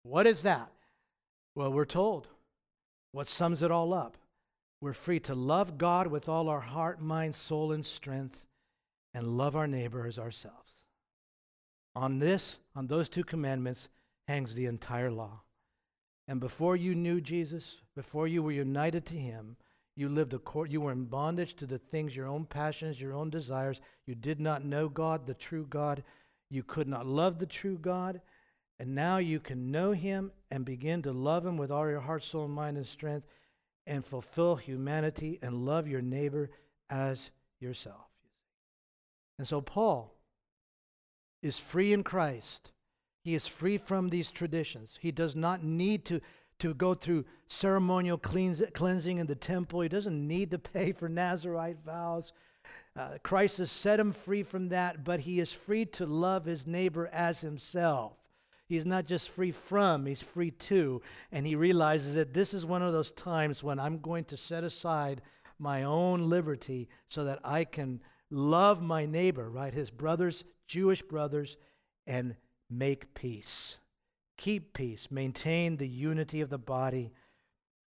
[0.03, 0.73] What is that?
[1.55, 2.27] Well, we're told
[3.13, 4.17] what sums it all up.
[4.81, 8.45] We're free to love God with all our heart, mind, soul, and strength,
[9.13, 10.73] and love our neighbor as ourselves.
[11.95, 13.89] On this, on those two commandments,
[14.27, 15.41] hangs the entire law.
[16.27, 19.57] And before you knew Jesus, before you were united to him,
[19.95, 23.13] you lived a court, you were in bondage to the things, your own passions, your
[23.13, 23.81] own desires.
[24.05, 26.03] You did not know God, the true God.
[26.49, 28.21] You could not love the true God.
[28.79, 32.23] And now you can know him and begin to love him with all your heart,
[32.23, 33.27] soul, mind, and strength
[33.85, 36.51] and fulfill humanity and love your neighbor
[36.89, 38.08] as yourself.
[39.39, 40.13] And so Paul
[41.41, 42.71] is free in Christ
[43.23, 44.97] he is free from these traditions.
[44.99, 46.21] He does not need to,
[46.59, 49.81] to go through ceremonial cleans, cleansing in the temple.
[49.81, 52.31] He doesn't need to pay for Nazarite vows.
[52.95, 56.65] Uh, Christ has set him free from that, but he is free to love his
[56.65, 58.13] neighbor as himself.
[58.65, 61.01] He's not just free from, he's free to.
[61.31, 64.63] And he realizes that this is one of those times when I'm going to set
[64.63, 65.21] aside
[65.57, 67.99] my own liberty so that I can
[68.31, 69.73] love my neighbor, right?
[69.73, 71.57] His brothers, Jewish brothers,
[72.05, 72.35] and
[72.69, 73.77] make peace.
[74.37, 75.07] Keep peace.
[75.09, 77.11] Maintain the unity of the body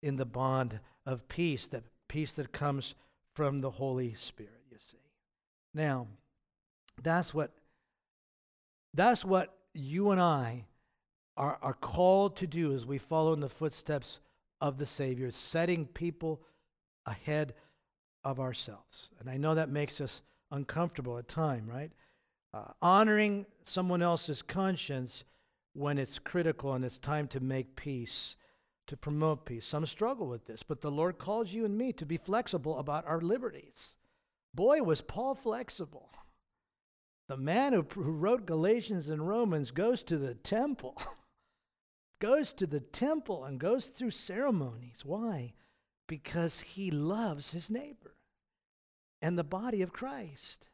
[0.01, 2.95] in the bond of peace, that peace that comes
[3.33, 4.97] from the Holy Spirit, you see.
[5.73, 6.07] Now,
[7.01, 7.51] that's what
[8.93, 10.65] that's what you and I
[11.35, 14.19] are, are called to do as we follow in the footsteps
[14.59, 16.41] of the Savior, setting people
[17.05, 17.53] ahead
[18.23, 19.09] of ourselves.
[19.19, 21.91] And I know that makes us uncomfortable at time, right?
[22.53, 25.23] uh, honoring someone else's conscience
[25.73, 28.35] when it's critical and it's time to make peace,
[28.87, 29.65] to promote peace.
[29.65, 33.05] Some struggle with this, but the Lord calls you and me to be flexible about
[33.05, 33.95] our liberties.
[34.53, 36.09] Boy, was Paul flexible.
[37.27, 40.99] The man who, who wrote Galatians and Romans goes to the temple,
[42.19, 45.01] goes to the temple and goes through ceremonies.
[45.03, 45.53] Why?
[46.07, 48.15] Because he loves his neighbor
[49.21, 50.69] and the body of Christ.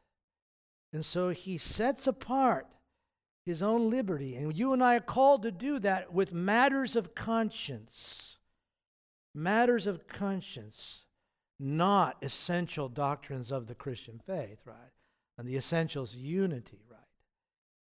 [0.92, 2.68] And so he sets apart
[3.44, 4.36] his own liberty.
[4.36, 8.36] And you and I are called to do that with matters of conscience.
[9.34, 11.02] Matters of conscience,
[11.58, 14.92] not essential doctrines of the Christian faith, right?
[15.36, 17.00] And the essentials, unity, right?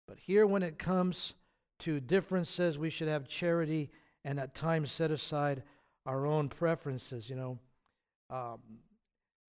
[0.09, 1.35] But here, when it comes
[1.81, 3.91] to differences, we should have charity
[4.25, 5.63] and at times set aside
[6.07, 7.59] our own preferences, you know.
[8.31, 8.61] Um,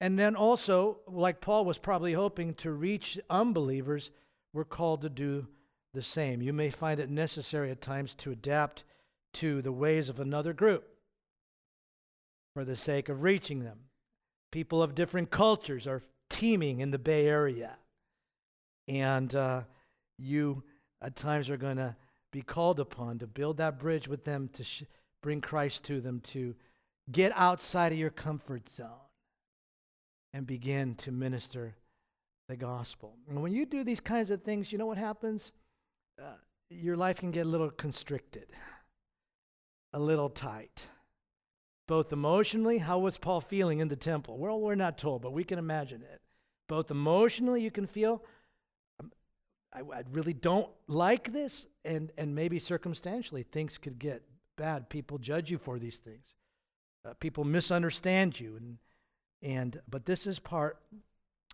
[0.02, 4.12] and then also, like Paul was probably hoping to reach unbelievers,
[4.54, 5.48] we're called to do
[5.94, 6.42] the same.
[6.42, 8.84] You may find it necessary at times to adapt
[9.36, 10.88] to the ways of another group
[12.54, 13.80] for the sake of reaching them.
[14.52, 17.78] People of different cultures are teeming in the Bay Area.
[18.88, 19.64] And uh,
[20.18, 20.64] you
[21.02, 21.96] at times are going to
[22.32, 24.84] be called upon to build that bridge with them, to sh-
[25.22, 26.56] bring Christ to them, to
[27.12, 28.88] get outside of your comfort zone
[30.34, 31.76] and begin to minister
[32.48, 33.16] the gospel.
[33.30, 35.52] And when you do these kinds of things, you know what happens?
[36.22, 36.36] Uh,
[36.70, 38.48] your life can get a little constricted,
[39.94, 40.88] a little tight.
[41.88, 44.38] Both emotionally, how was Paul feeling in the temple?
[44.38, 46.22] Well, we're not told, but we can imagine it.
[46.68, 48.24] Both emotionally, you can feel,
[49.00, 49.12] um,
[49.74, 54.24] I, I really don't like this, and, and maybe circumstantially, things could get
[54.58, 54.90] bad.
[54.90, 56.26] People judge you for these things.
[57.06, 58.78] Uh, people misunderstand you, and,
[59.42, 60.78] and but this is part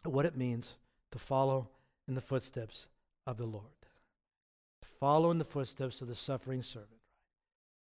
[0.03, 0.73] of what it means
[1.11, 1.69] to follow
[2.07, 2.87] in the footsteps
[3.27, 3.65] of the Lord.
[4.81, 6.89] To follow in the footsteps of the suffering servant.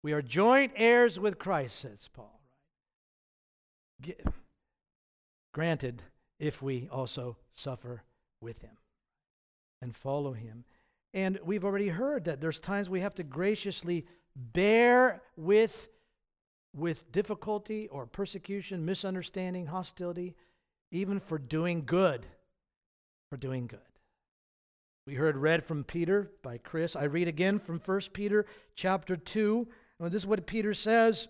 [0.03, 2.41] We are joint heirs with Christ, says Paul.
[5.53, 6.03] Granted,
[6.39, 8.05] if we also suffer
[8.41, 8.77] with him
[9.83, 10.65] and follow him.
[11.15, 14.07] And we've already heard that there's times we have to graciously
[14.37, 15.89] bear with
[16.75, 20.35] with difficulty or persecution, misunderstanding, hostility,
[20.91, 22.27] even for doing good.
[23.31, 23.81] For doing good.
[25.07, 26.95] We heard read from Peter by Chris.
[26.95, 29.67] I read again from 1 Peter chapter 2.
[29.99, 31.29] Well, this is what Peter says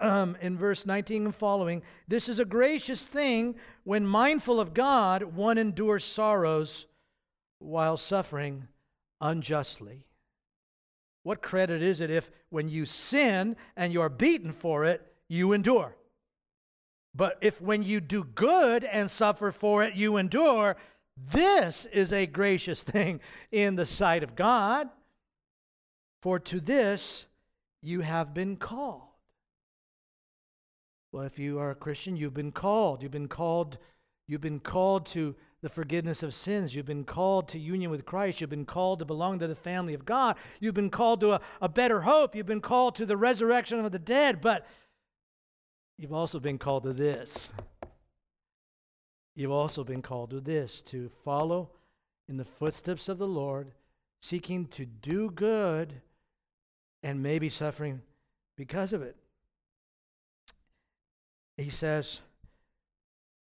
[0.00, 1.82] um, in verse 19 and following.
[2.08, 6.86] This is a gracious thing when mindful of God, one endures sorrows
[7.58, 8.68] while suffering
[9.20, 10.05] unjustly.
[11.26, 15.96] What credit is it if, when you sin and you're beaten for it, you endure?
[17.16, 20.76] But if when you do good and suffer for it, you endure,
[21.16, 23.18] this is a gracious thing
[23.50, 24.88] in the sight of God.
[26.22, 27.26] For to this
[27.82, 29.08] you have been called.
[31.10, 33.02] Well, if you are a Christian, you've been called.
[33.02, 33.78] You've been called,
[34.28, 36.74] you've been called to the forgiveness of sins.
[36.74, 38.40] You've been called to union with Christ.
[38.40, 40.36] You've been called to belong to the family of God.
[40.60, 42.34] You've been called to a, a better hope.
[42.34, 44.40] You've been called to the resurrection of the dead.
[44.40, 44.66] But
[45.98, 47.50] you've also been called to this.
[49.34, 51.70] You've also been called to this to follow
[52.28, 53.72] in the footsteps of the Lord,
[54.20, 56.00] seeking to do good
[57.02, 58.02] and maybe suffering
[58.56, 59.16] because of it.
[61.56, 62.20] He says,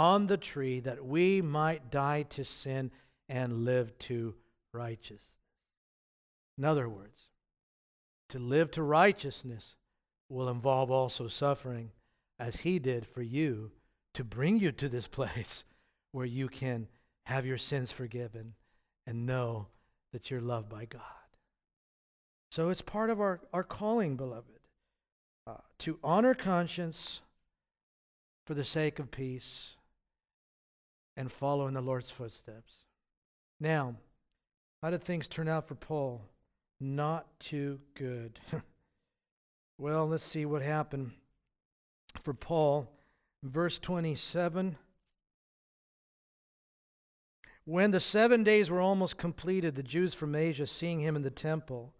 [0.00, 2.90] on the tree that we might die to sin
[3.28, 4.34] and live to
[4.72, 5.28] righteousness.
[6.56, 7.28] In other words,
[8.30, 9.74] to live to righteousness
[10.30, 11.90] will involve also suffering,
[12.38, 13.72] as He did for you,
[14.14, 15.66] to bring you to this place
[16.12, 16.88] where you can
[17.26, 18.54] have your sins forgiven
[19.06, 19.66] and know
[20.14, 21.02] that you're loved by God.
[22.50, 24.60] So it's part of our, our calling, beloved,
[25.46, 27.20] uh, to honor conscience
[28.46, 29.74] for the sake of peace
[31.20, 32.72] and follow in the Lord's footsteps.
[33.60, 33.96] Now,
[34.80, 36.22] how did things turn out for Paul?
[36.80, 38.40] Not too good.
[39.78, 41.10] well, let's see what happened
[42.22, 42.90] for Paul.
[43.42, 44.78] Verse 27.
[47.66, 51.30] When the seven days were almost completed, the Jews from Asia, seeing him in the
[51.30, 51.92] temple,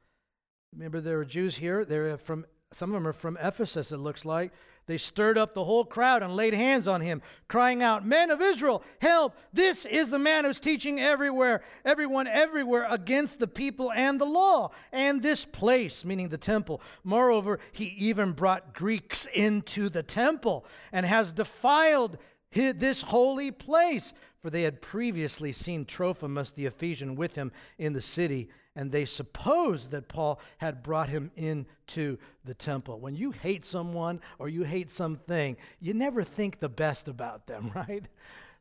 [0.73, 4.25] remember there were Jews here, they're from some of them are from Ephesus, it looks
[4.25, 4.53] like.
[4.87, 8.41] They stirred up the whole crowd and laid hands on him, crying out, Men of
[8.41, 9.37] Israel, help!
[9.53, 14.71] This is the man who's teaching everywhere, everyone everywhere against the people and the law
[14.93, 16.81] and this place, meaning the temple.
[17.05, 22.19] Moreover, he even brought Greeks into the temple and has defiled
[22.53, 24.13] this holy place.
[24.41, 29.05] For they had previously seen Trophimus the Ephesian with him in the city and they
[29.05, 33.01] supposed that Paul had brought him into the temple.
[33.01, 37.73] When you hate someone or you hate something, you never think the best about them,
[37.75, 38.07] right?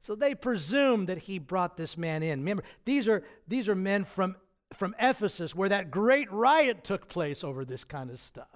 [0.01, 2.39] So they presumed that he brought this man in.
[2.39, 4.35] Remember, these are, these are men from,
[4.73, 8.47] from Ephesus where that great riot took place over this kind of stuff.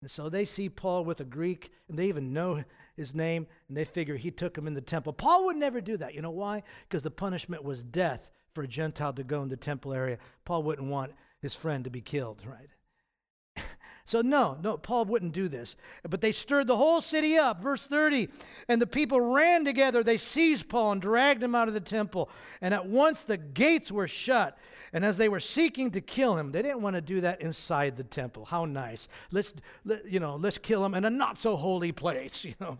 [0.00, 2.62] And so they see Paul with a Greek, and they even know
[2.96, 5.12] his name, and they figure he took him in the temple.
[5.12, 6.14] Paul would never do that.
[6.14, 6.62] You know why?
[6.88, 10.16] Because the punishment was death for a Gentile to go in the temple area.
[10.46, 12.70] Paul wouldn't want his friend to be killed, right?
[14.08, 15.74] So, no, no, Paul wouldn't do this.
[16.08, 17.60] But they stirred the whole city up.
[17.60, 18.28] Verse 30
[18.68, 20.04] And the people ran together.
[20.04, 22.30] They seized Paul and dragged him out of the temple.
[22.60, 24.56] And at once the gates were shut.
[24.92, 27.96] And as they were seeking to kill him, they didn't want to do that inside
[27.96, 28.44] the temple.
[28.44, 29.08] How nice.
[29.32, 29.52] Let's,
[29.84, 32.78] let, you know, let's kill him in a not so holy place, you know.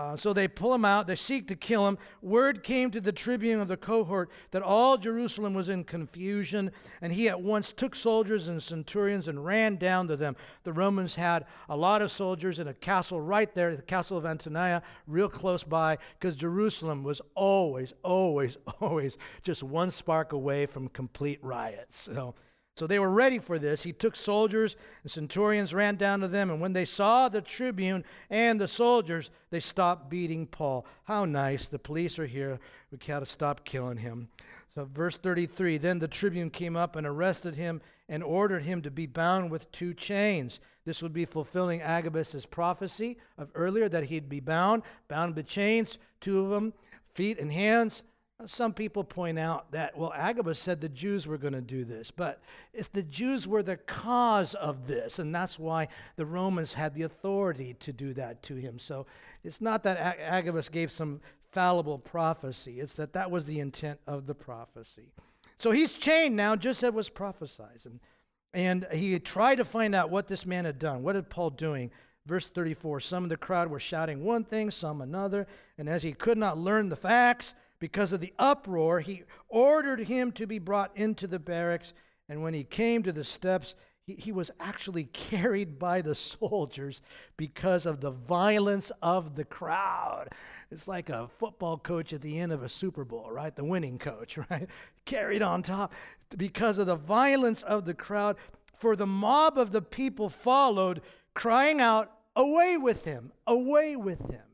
[0.00, 1.06] Uh, so they pull him out.
[1.06, 1.98] They seek to kill him.
[2.22, 6.70] Word came to the tribune of the cohort that all Jerusalem was in confusion,
[7.02, 10.36] and he at once took soldiers and centurions and ran down to them.
[10.62, 14.24] The Romans had a lot of soldiers in a castle right there, the castle of
[14.24, 20.88] Antonia, real close by, because Jerusalem was always, always, always just one spark away from
[20.88, 22.00] complete riots.
[22.00, 22.34] So
[22.76, 23.82] so they were ready for this.
[23.82, 28.04] He took soldiers and centurions, ran down to them, and when they saw the tribune
[28.30, 30.86] and the soldiers, they stopped beating Paul.
[31.04, 31.68] How nice.
[31.68, 32.58] The police are here.
[32.90, 34.28] We got to stop killing him.
[34.74, 38.90] So, verse 33 Then the tribune came up and arrested him and ordered him to
[38.90, 40.60] be bound with two chains.
[40.84, 45.98] This would be fulfilling Agabus' prophecy of earlier that he'd be bound, bound with chains,
[46.20, 46.72] two of them,
[47.14, 48.02] feet and hands,
[48.46, 52.10] some people point out that, well, Agabus said the Jews were going to do this,
[52.10, 52.40] but
[52.72, 57.02] if the Jews were the cause of this, and that's why the Romans had the
[57.02, 58.78] authority to do that to him.
[58.78, 59.06] So
[59.44, 61.20] it's not that Agabus gave some
[61.52, 65.12] fallible prophecy, it's that that was the intent of the prophecy.
[65.58, 67.82] So he's chained now, just as was prophesied.
[67.84, 68.00] And,
[68.54, 71.02] and he tried to find out what this man had done.
[71.02, 71.90] What had Paul doing?
[72.26, 76.12] Verse 34 Some of the crowd were shouting one thing, some another, and as he
[76.12, 80.96] could not learn the facts, because of the uproar, he ordered him to be brought
[80.96, 81.92] into the barracks.
[82.28, 87.00] And when he came to the steps, he, he was actually carried by the soldiers
[87.36, 90.28] because of the violence of the crowd.
[90.70, 93.56] It's like a football coach at the end of a Super Bowl, right?
[93.56, 94.68] The winning coach, right?
[95.06, 95.92] Carried on top
[96.36, 98.36] because of the violence of the crowd.
[98.78, 101.00] For the mob of the people followed,
[101.34, 103.32] crying out, Away with him!
[103.46, 104.49] Away with him!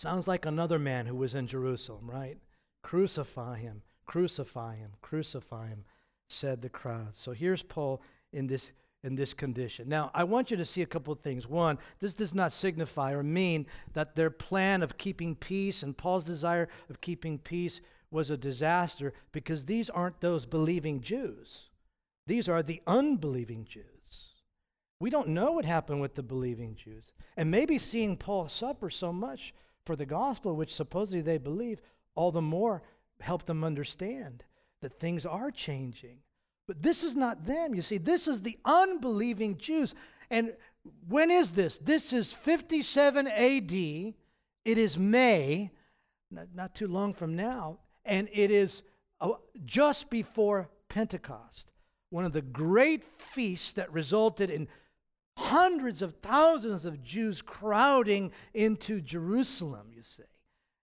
[0.00, 2.38] Sounds like another man who was in Jerusalem, right?
[2.82, 5.84] Crucify him, crucify him, crucify him,
[6.26, 7.14] said the crowd.
[7.14, 8.00] So here's Paul
[8.32, 8.72] in this
[9.04, 9.90] in this condition.
[9.90, 11.46] Now, I want you to see a couple of things.
[11.46, 16.24] One, this does not signify or mean that their plan of keeping peace and Paul's
[16.24, 21.68] desire of keeping peace was a disaster because these aren't those believing Jews.
[22.26, 23.84] These are the unbelieving Jews.
[24.98, 27.12] We don't know what happened with the believing Jews.
[27.36, 29.52] And maybe seeing Paul suffer so much
[29.90, 31.80] for the gospel, which supposedly they believe,
[32.14, 32.80] all the more
[33.18, 34.44] help them understand
[34.82, 36.18] that things are changing.
[36.68, 37.74] But this is not them.
[37.74, 39.96] You see, this is the unbelieving Jews.
[40.30, 40.52] And
[41.08, 41.76] when is this?
[41.78, 43.72] This is 57 AD.
[43.72, 44.14] It
[44.64, 45.72] is May,
[46.30, 48.82] not, not too long from now, and it is
[49.20, 49.30] uh,
[49.64, 51.72] just before Pentecost,
[52.10, 54.68] one of the great feasts that resulted in
[55.40, 60.22] hundreds of thousands of Jews crowding into Jerusalem, you see.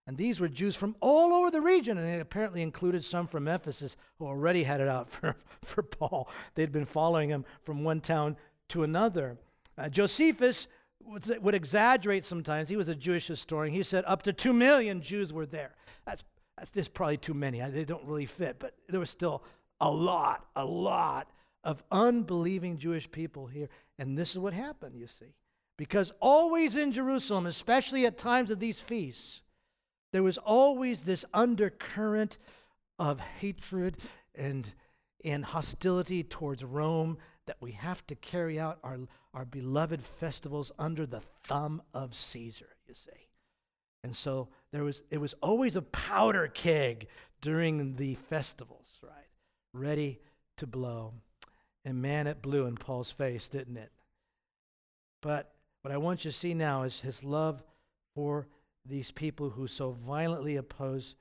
[0.07, 3.47] And these were Jews from all over the region, and they apparently included some from
[3.47, 6.29] Ephesus who already had it out for, for Paul.
[6.55, 8.35] They'd been following him from one town
[8.69, 9.37] to another.
[9.77, 10.67] Uh, Josephus
[11.03, 12.69] would, would exaggerate sometimes.
[12.69, 13.73] He was a Jewish historian.
[13.73, 15.75] He said up to two million Jews were there.
[16.05, 16.23] That's,
[16.57, 17.59] that's just probably too many.
[17.59, 19.43] They don't really fit, but there was still
[19.79, 21.29] a lot, a lot
[21.63, 23.69] of unbelieving Jewish people here.
[23.99, 25.35] And this is what happened, you see.
[25.77, 29.41] Because always in Jerusalem, especially at times of these feasts,
[30.11, 32.37] there was always this undercurrent
[32.97, 33.97] of hatred
[34.33, 34.73] and,
[35.23, 38.97] and hostility towards Rome that we have to carry out our,
[39.33, 43.27] our beloved festivals under the thumb of Caesar, you see.
[44.03, 47.07] And so there was, it was always a powder keg
[47.41, 49.11] during the festivals, right?
[49.73, 50.19] Ready
[50.57, 51.13] to blow.
[51.87, 53.93] And man, it blew in Paul's face, didn't it?
[55.21, 57.63] But what I want you to see now is his love
[58.13, 58.49] for
[58.85, 61.15] these people who so violently oppose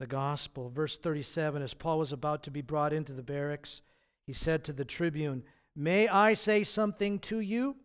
[0.00, 0.70] the gospel.
[0.70, 3.80] Verse 37 As Paul was about to be brought into the barracks,
[4.26, 5.44] he said to the tribune,
[5.76, 7.76] May I say something to you?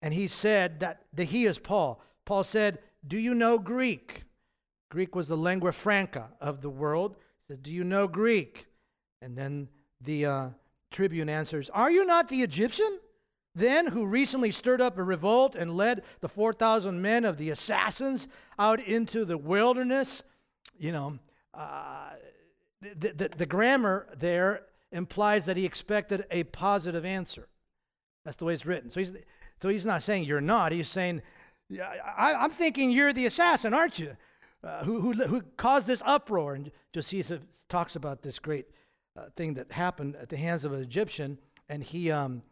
[0.00, 2.00] And he said that the, he is Paul.
[2.26, 4.22] Paul said, Do you know Greek?
[4.88, 7.16] Greek was the lingua franca of the world.
[7.48, 8.68] He said, Do you know Greek?
[9.20, 9.68] And then
[10.00, 10.48] the uh,
[10.90, 12.98] tribune answers, Are you not the Egyptian?
[13.54, 18.28] then who recently stirred up a revolt and led the 4,000 men of the assassins
[18.58, 20.22] out into the wilderness.
[20.78, 21.18] You know,
[21.52, 22.10] uh,
[22.80, 24.62] the, the, the grammar there
[24.92, 27.48] implies that he expected a positive answer.
[28.24, 28.90] That's the way it's written.
[28.90, 29.12] So he's,
[29.60, 30.72] so he's not saying you're not.
[30.72, 31.22] He's saying,
[31.78, 34.16] I, am thinking you're the assassin, aren't you?
[34.62, 36.54] Uh, who, who, who caused this uproar?
[36.54, 38.66] And Josephus talks about this great
[39.16, 41.38] uh, thing that happened at the hands of an Egyptian,
[41.68, 42.42] and he um,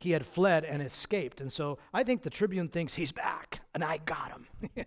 [0.00, 1.40] he had fled and escaped.
[1.40, 4.84] And so I think the Tribune thinks he's back, and I got him.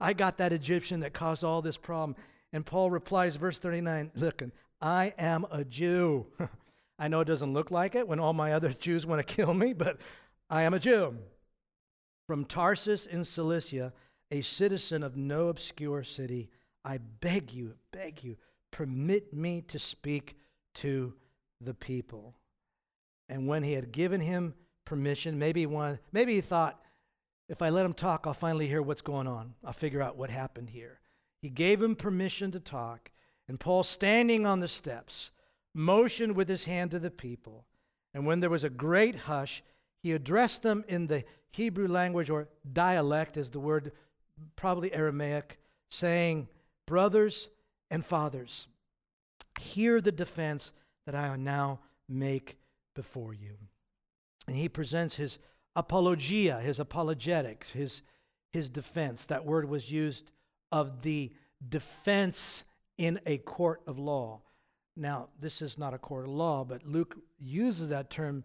[0.00, 2.16] I got that Egyptian that caused all this problem.
[2.52, 6.26] And Paul replies, verse 39, looking, I am a Jew.
[6.98, 9.54] I know it doesn't look like it when all my other Jews want to kill
[9.54, 9.98] me, but
[10.48, 11.18] I am a Jew.
[12.26, 13.92] From Tarsus in Cilicia,
[14.30, 16.48] a citizen of no obscure city,
[16.84, 18.36] I beg you, beg you,
[18.70, 20.36] permit me to speak
[20.74, 21.14] to
[21.60, 22.34] the people.
[23.28, 24.54] And when he had given him
[24.84, 26.80] permission, maybe one, maybe he thought,
[27.48, 29.54] if I let him talk, I'll finally hear what's going on.
[29.64, 31.00] I'll figure out what happened here.
[31.42, 33.10] He gave him permission to talk,
[33.48, 35.30] and Paul, standing on the steps,
[35.74, 37.66] motioned with his hand to the people.
[38.14, 39.62] And when there was a great hush,
[40.02, 43.92] he addressed them in the Hebrew language or dialect, is the word
[44.56, 45.58] probably Aramaic,
[45.90, 46.48] saying,
[46.86, 47.48] Brothers
[47.90, 48.66] and fathers,
[49.58, 50.72] hear the defense
[51.06, 52.56] that I now make
[52.94, 53.56] before you.
[54.46, 55.38] And he presents his
[55.76, 58.02] apologia, his apologetics, his,
[58.52, 59.26] his defense.
[59.26, 60.30] That word was used
[60.72, 61.32] of the
[61.66, 62.64] defense
[62.98, 64.42] in a court of law.
[64.96, 68.44] Now, this is not a court of law, but Luke uses that term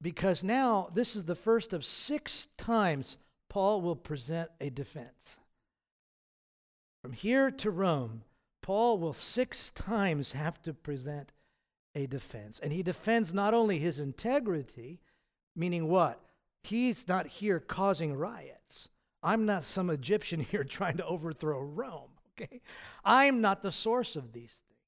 [0.00, 3.16] because now this is the first of six times
[3.48, 5.38] Paul will present a defense.
[7.02, 8.22] From here to Rome,
[8.62, 11.32] Paul will six times have to present
[11.94, 12.58] a defense.
[12.62, 15.00] And he defends not only his integrity,
[15.56, 16.20] meaning what?
[16.62, 18.88] He's not here causing riots.
[19.22, 22.60] I'm not some Egyptian here trying to overthrow Rome, okay?
[23.04, 24.78] I'm not the source of these things.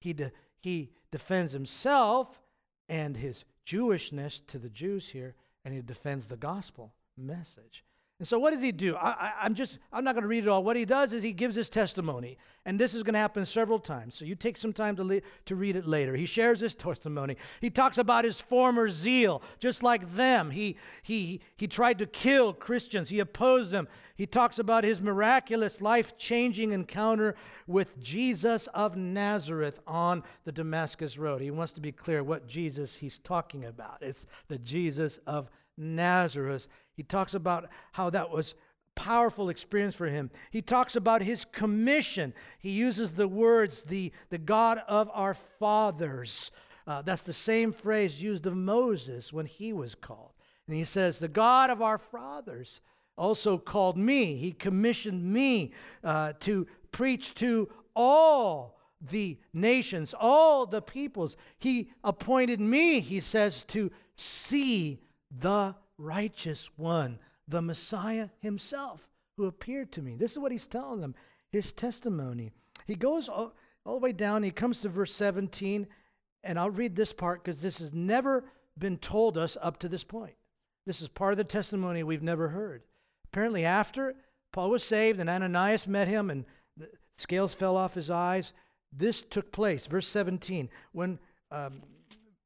[0.00, 2.42] He, de- he defends himself
[2.88, 7.84] and his Jewishness to the Jews here, and he defends the gospel message.
[8.18, 8.96] And so, what does he do?
[8.96, 10.64] I, am just, I'm not going to read it all.
[10.64, 12.38] What he does is he gives his testimony.
[12.64, 14.14] And this is going to happen several times.
[14.14, 16.16] So, you take some time to, le- to read it later.
[16.16, 17.36] He shares his testimony.
[17.60, 20.50] He talks about his former zeal, just like them.
[20.50, 23.86] He, he, he tried to kill Christians, he opposed them.
[24.14, 27.34] He talks about his miraculous, life changing encounter
[27.66, 31.42] with Jesus of Nazareth on the Damascus Road.
[31.42, 33.98] He wants to be clear what Jesus he's talking about.
[34.00, 36.66] It's the Jesus of Nazareth.
[36.96, 38.54] He talks about how that was
[38.94, 40.30] powerful experience for him.
[40.50, 42.34] He talks about his commission.
[42.58, 46.50] He uses the words, the, the God of our fathers.
[46.86, 50.32] Uh, that's the same phrase used of Moses when he was called.
[50.66, 52.80] And he says, The God of our fathers
[53.16, 54.36] also called me.
[54.36, 55.72] He commissioned me
[56.02, 61.36] uh, to preach to all the nations, all the peoples.
[61.58, 67.18] He appointed me, he says, to see the righteous one,
[67.48, 70.16] the Messiah himself, who appeared to me.
[70.16, 71.14] This is what he's telling them,
[71.50, 72.52] his testimony.
[72.86, 75.86] He goes all, all the way down, he comes to verse 17,
[76.42, 78.44] and I'll read this part because this has never
[78.78, 80.34] been told us up to this point.
[80.86, 82.82] This is part of the testimony we've never heard.
[83.24, 84.14] Apparently, after
[84.52, 86.44] Paul was saved and Ananias met him and
[86.76, 88.52] the scales fell off his eyes,
[88.92, 89.86] this took place.
[89.86, 91.18] Verse 17, when
[91.50, 91.82] um,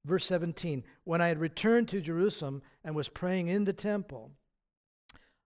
[0.05, 4.33] Verse 17 When I had returned to Jerusalem and was praying in the temple,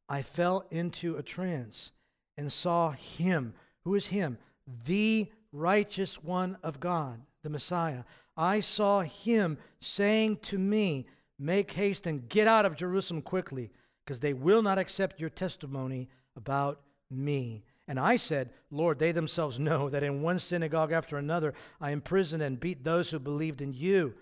[0.08, 1.90] I fell into a trance
[2.36, 3.54] and saw him.
[3.82, 4.38] Who is him?
[4.84, 8.04] The righteous one of God, the Messiah.
[8.36, 11.06] I saw him saying to me,
[11.38, 13.72] Make haste and get out of Jerusalem quickly,
[14.04, 16.80] because they will not accept your testimony about
[17.10, 17.64] me.
[17.86, 22.42] And I said, Lord, they themselves know that in one synagogue after another I imprisoned
[22.42, 24.14] and beat those who believed in you.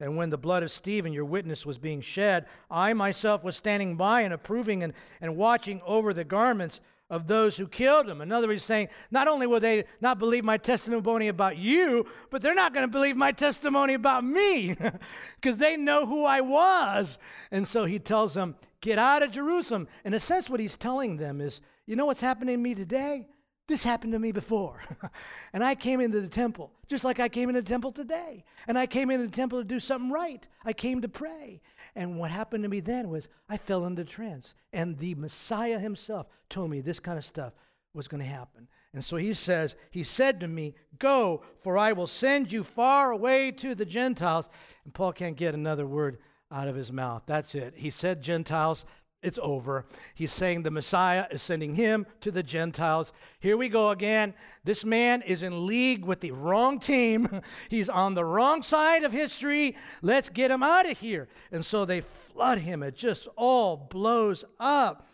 [0.00, 3.96] And when the blood of Stephen, your witness, was being shed, I myself was standing
[3.96, 6.80] by and approving and, and watching over the garments
[7.10, 8.20] of those who killed him.
[8.20, 12.42] In other words, saying, not only will they not believe my testimony about you, but
[12.42, 14.76] they're not going to believe my testimony about me
[15.40, 17.18] because they know who I was.
[17.50, 19.88] And so he tells them, get out of Jerusalem.
[20.04, 23.26] In a sense, what he's telling them is, you know what's happening to me today?
[23.68, 24.80] This happened to me before.
[25.52, 28.44] and I came into the temple, just like I came into the temple today.
[28.66, 30.48] And I came into the temple to do something right.
[30.64, 31.60] I came to pray.
[31.94, 34.54] And what happened to me then was I fell into trance.
[34.72, 37.52] And the Messiah himself told me this kind of stuff
[37.92, 38.68] was going to happen.
[38.94, 43.10] And so he says, He said to me, Go, for I will send you far
[43.10, 44.48] away to the Gentiles.
[44.84, 46.18] And Paul can't get another word
[46.50, 47.24] out of his mouth.
[47.26, 47.74] That's it.
[47.76, 48.86] He said Gentiles
[49.20, 49.84] it's over.
[50.14, 53.12] He's saying the Messiah is sending him to the Gentiles.
[53.40, 54.32] Here we go again.
[54.62, 57.42] This man is in league with the wrong team.
[57.68, 59.76] He's on the wrong side of history.
[60.02, 61.26] Let's get him out of here.
[61.50, 62.82] And so they flood him.
[62.84, 65.08] It just all blows up.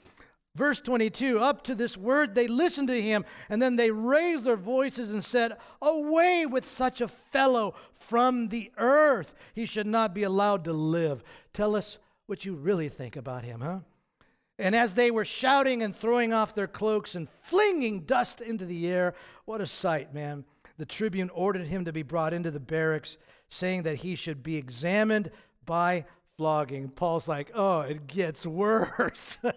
[0.55, 4.57] Verse 22 Up to this word, they listened to him, and then they raised their
[4.57, 9.35] voices and said, Away with such a fellow from the earth.
[9.55, 11.25] He should not be allowed to live.
[11.55, 13.81] Tell us what you really think about him, huh?
[14.59, 18.89] And as they were shouting and throwing off their cloaks and flinging dust into the
[18.89, 20.45] air, what a sight, man.
[20.79, 23.17] The tribune ordered him to be brought into the barracks,
[23.49, 25.31] saying that he should be examined
[25.65, 26.05] by
[26.37, 26.89] flogging.
[26.89, 29.39] Paul's like, oh, it gets worse.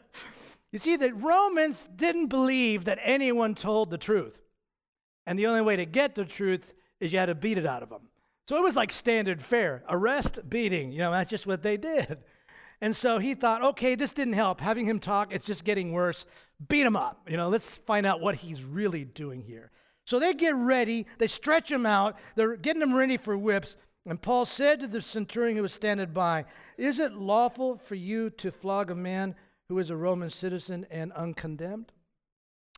[0.71, 4.37] You see, the Romans didn't believe that anyone told the truth.
[5.25, 7.83] And the only way to get the truth is you had to beat it out
[7.83, 8.09] of them.
[8.47, 10.91] So it was like standard fare arrest, beating.
[10.91, 12.19] You know, that's just what they did.
[12.81, 14.61] And so he thought, okay, this didn't help.
[14.61, 16.25] Having him talk, it's just getting worse.
[16.67, 17.27] Beat him up.
[17.29, 19.71] You know, let's find out what he's really doing here.
[20.05, 23.75] So they get ready, they stretch him out, they're getting him ready for whips.
[24.05, 26.45] And Paul said to the centurion who was standing by,
[26.77, 29.35] Is it lawful for you to flog a man
[29.67, 31.91] who is a Roman citizen and uncondemned?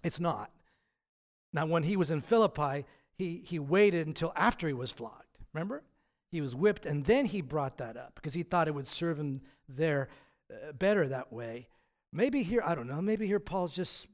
[0.03, 0.49] It's not.
[1.53, 2.85] Now, when he was in Philippi,
[3.15, 5.37] he, he waited until after he was flogged.
[5.53, 5.83] Remember?
[6.31, 9.19] He was whipped, and then he brought that up because he thought it would serve
[9.19, 10.09] him there
[10.51, 11.67] uh, better that way.
[12.11, 14.07] Maybe here, I don't know, maybe here Paul's just,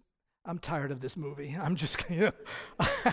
[0.45, 1.55] I'm tired of this movie.
[1.61, 2.31] I'm just, you
[2.79, 3.11] know,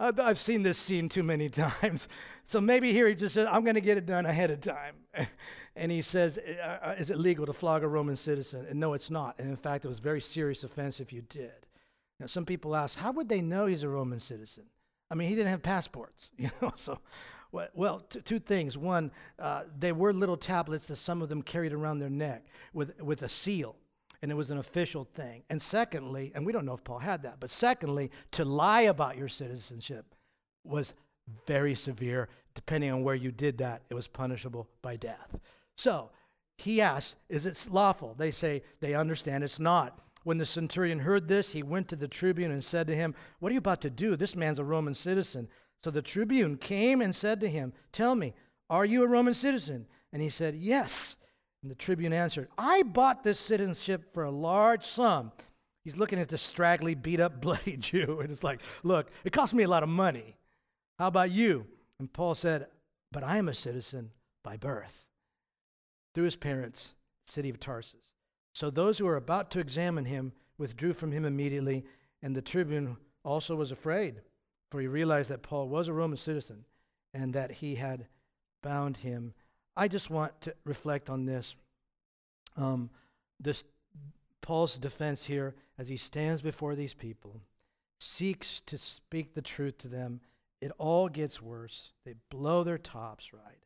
[0.00, 2.08] I've seen this scene too many times.
[2.44, 4.96] So maybe here he just says, I'm going to get it done ahead of time.
[5.76, 8.66] and he says, uh, uh, Is it legal to flog a Roman citizen?
[8.68, 9.36] And no, it's not.
[9.38, 11.66] And in fact, it was a very serious offense if you did.
[12.20, 14.64] Now, some people ask, How would they know he's a Roman citizen?
[15.10, 16.98] I mean, he didn't have passports, you know, so
[17.74, 18.76] well, t- two things.
[18.76, 23.00] One, uh, they were little tablets that some of them carried around their neck with,
[23.00, 23.76] with a seal,
[24.22, 25.44] and it was an official thing.
[25.48, 29.16] And secondly, and we don't know if Paul had that, but secondly, to lie about
[29.16, 30.14] your citizenship
[30.64, 30.94] was
[31.46, 32.28] very severe.
[32.54, 35.36] Depending on where you did that, it was punishable by death.
[35.76, 36.10] So
[36.56, 38.14] he asks, Is it lawful?
[38.16, 40.00] They say they understand it's not.
[40.22, 43.50] When the centurion heard this, he went to the tribune and said to him, What
[43.50, 44.16] are you about to do?
[44.16, 45.48] This man's a Roman citizen.
[45.84, 48.32] So the tribune came and said to him, Tell me,
[48.70, 49.86] are you a Roman citizen?
[50.14, 51.16] And he said, Yes.
[51.60, 55.32] And the tribune answered, I bought this citizenship for a large sum.
[55.82, 59.52] He's looking at the straggly, beat up, bloody Jew, and it's like, Look, it cost
[59.52, 60.38] me a lot of money.
[60.98, 61.66] How about you?
[62.00, 62.68] And Paul said,
[63.12, 64.12] But I am a citizen
[64.42, 65.04] by birth,
[66.14, 66.94] through his parents,
[67.26, 68.08] city of Tarsus.
[68.54, 71.84] So those who were about to examine him withdrew from him immediately,
[72.22, 74.22] and the tribune also was afraid
[74.74, 76.64] for he realized that Paul was a Roman citizen
[77.12, 78.08] and that he had
[78.60, 79.32] bound him.
[79.76, 81.54] I just want to reflect on this.
[82.56, 82.90] Um,
[83.38, 83.62] this
[84.40, 87.40] Paul's defense here as he stands before these people,
[88.00, 90.20] seeks to speak the truth to them.
[90.60, 91.92] It all gets worse.
[92.04, 93.62] They blow their tops, right?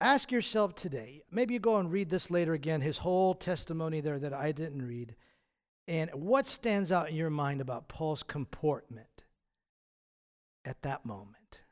[0.00, 4.20] Ask yourself today, maybe you go and read this later again, his whole testimony there
[4.20, 5.16] that I didn't read.
[5.88, 9.08] And what stands out in your mind about Paul's comportment?
[10.64, 11.62] At that moment.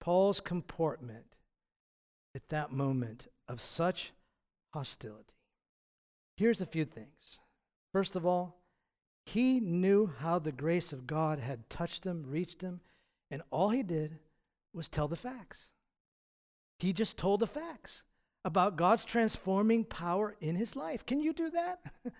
[0.00, 1.36] Paul's comportment
[2.34, 4.12] at that moment of such
[4.72, 5.34] hostility.
[6.36, 7.38] Here's a few things.
[7.92, 8.56] First of all,
[9.24, 12.80] he knew how the grace of God had touched him, reached him,
[13.30, 14.18] and all he did
[14.74, 15.70] was tell the facts.
[16.78, 18.02] He just told the facts
[18.44, 21.06] about God's transforming power in his life.
[21.06, 21.80] Can you do that?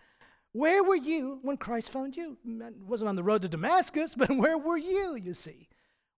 [0.52, 2.38] where were you when Christ found you?
[2.46, 5.68] It wasn't on the road to Damascus, but where were you, you see?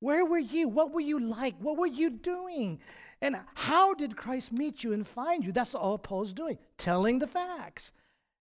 [0.00, 0.68] Where were you?
[0.68, 1.54] What were you like?
[1.58, 2.80] What were you doing?
[3.22, 5.52] And how did Christ meet you and find you?
[5.52, 7.92] That's all Paul's doing, telling the facts.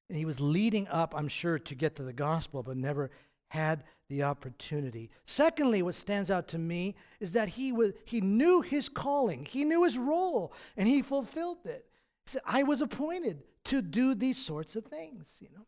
[0.10, 3.10] And he was leading up, I'm sure, to get to the gospel, but never
[3.50, 5.10] had the opportunity.
[5.26, 9.64] Secondly, what stands out to me is that he, was, he knew his calling, he
[9.64, 11.86] knew his role, and he fulfilled it.
[12.26, 15.66] He said, I was appointed to do these sorts of things, you know.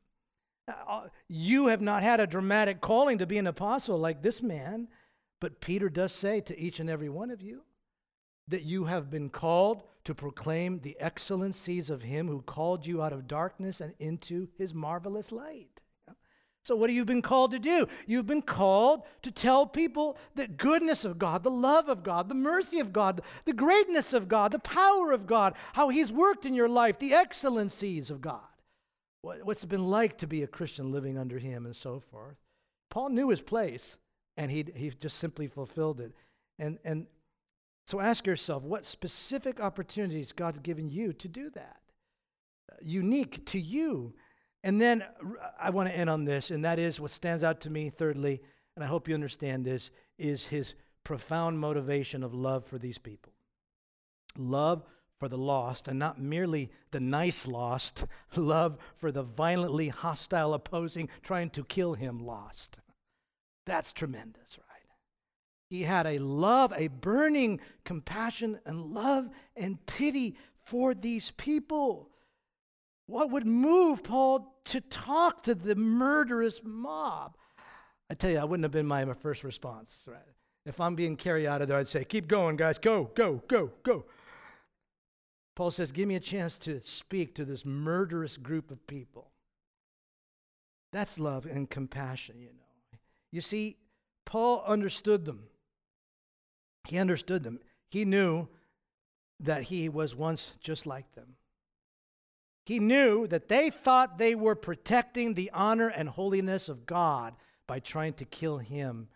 [0.88, 4.90] Uh, you have not had a dramatic calling to be an apostle like this man.
[5.40, 7.64] But Peter does say to each and every one of you
[8.48, 13.14] that you have been called to proclaim the excellencies of him who called you out
[13.14, 15.82] of darkness and into his marvelous light.
[16.64, 17.88] So, what have you been called to do?
[18.06, 22.36] You've been called to tell people the goodness of God, the love of God, the
[22.36, 26.54] mercy of God, the greatness of God, the power of God, how He's worked in
[26.54, 28.42] your life, the excellencies of God.
[29.22, 32.38] What's it been like to be a Christian living under Him and so forth.
[32.90, 33.98] Paul knew his place
[34.38, 36.14] and he, he just simply fulfilled it.
[36.60, 37.08] And, and
[37.86, 41.80] so ask yourself what specific opportunities God's given you to do that?
[42.82, 44.14] Unique to you.
[44.64, 45.04] And then
[45.60, 48.42] I want to end on this, and that is what stands out to me, thirdly,
[48.76, 50.74] and I hope you understand this, is his
[51.04, 53.32] profound motivation of love for these people.
[54.38, 54.84] Love
[55.20, 61.10] for the lost, and not merely the nice lost, love for the violently hostile, opposing,
[61.24, 62.80] trying to kill him lost.
[63.68, 64.78] That's tremendous, right?
[65.70, 72.10] He had a love, a burning compassion and love and pity for these people.
[73.06, 77.36] What would move Paul to talk to the murderous mob?
[78.10, 80.22] I tell you, that wouldn't have been my first response, right?
[80.66, 83.72] If I'm being carried out of there, I'd say, Keep going, guys, go, go, go,
[83.84, 84.06] go.
[85.56, 89.32] Paul says, Give me a chance to speak to this murderous group of people.
[90.94, 92.67] That's love and compassion, you know.
[93.32, 93.78] You see,
[94.26, 95.44] Paul understood them.
[96.88, 97.60] He understood them.
[97.90, 98.48] He knew
[99.40, 101.36] that he was once just like them.
[102.66, 107.80] He knew that they thought they were protecting the honor and holiness of God by
[107.80, 109.08] trying to kill him.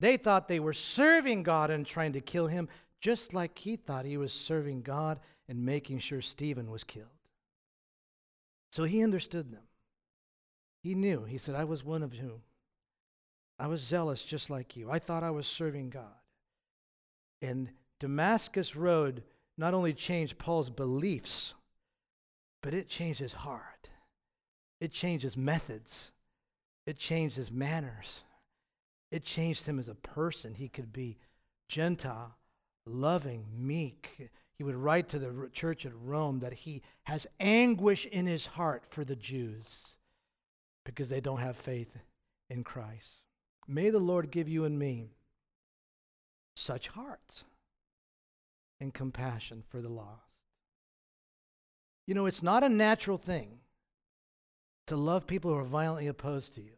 [0.00, 2.68] They thought they were serving God and trying to kill him,
[3.00, 7.06] just like he thought he was serving God and making sure Stephen was killed.
[8.72, 9.62] So he understood them.
[10.82, 11.24] He knew.
[11.24, 12.42] He said, I was one of you.
[13.58, 14.90] I was zealous just like you.
[14.90, 16.04] I thought I was serving God.
[17.40, 19.22] And Damascus Road
[19.56, 21.54] not only changed Paul's beliefs,
[22.62, 23.90] but it changed his heart.
[24.80, 26.12] It changed his methods.
[26.86, 28.24] It changed his manners.
[29.10, 30.54] It changed him as a person.
[30.54, 31.16] He could be
[31.68, 32.36] Gentile,
[32.84, 34.30] loving, meek.
[34.58, 38.84] He would write to the church at Rome that he has anguish in his heart
[38.88, 39.96] for the Jews
[40.84, 41.96] because they don't have faith
[42.50, 43.25] in Christ.
[43.68, 45.10] May the Lord give you and me
[46.54, 47.44] such hearts
[48.80, 50.22] and compassion for the lost.
[52.06, 53.58] You know, it's not a natural thing
[54.86, 56.76] to love people who are violently opposed to you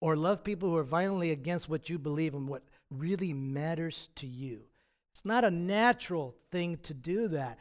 [0.00, 4.26] or love people who are violently against what you believe and what really matters to
[4.26, 4.62] you.
[5.12, 7.58] It's not a natural thing to do that.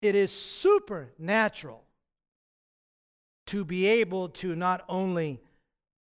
[0.00, 1.84] It is supernatural
[3.46, 5.40] to be able to not only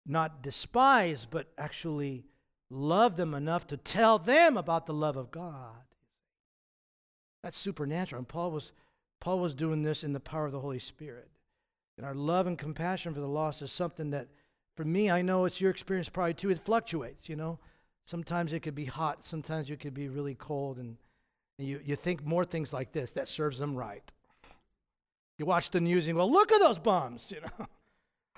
[0.06, 2.24] not despise, but actually
[2.70, 5.84] love them enough to tell them about the love of God.
[7.42, 8.20] That's supernatural.
[8.20, 8.72] And Paul was,
[9.20, 11.28] Paul was doing this in the power of the Holy Spirit.
[11.96, 14.28] And our love and compassion for the lost is something that,
[14.76, 16.50] for me, I know it's your experience probably too.
[16.50, 17.58] It fluctuates, you know.
[18.04, 20.78] Sometimes it could be hot, sometimes it could be really cold.
[20.78, 20.96] And,
[21.58, 24.12] and you, you think more things like this that serves them right.
[25.38, 27.66] You watch the news and go, look at those bums, you know.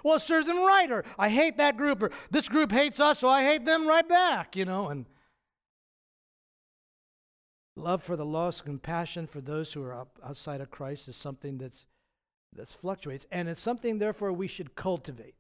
[0.03, 0.91] Well, serves them right.
[0.91, 4.09] Or I hate that group, or this group hates us, so I hate them right
[4.09, 4.89] back, you know.
[4.89, 5.07] And
[7.79, 11.87] Love for the lost, compassion for those who are outside of Christ is something that's
[12.55, 15.35] that fluctuates, and it's something therefore we should cultivate.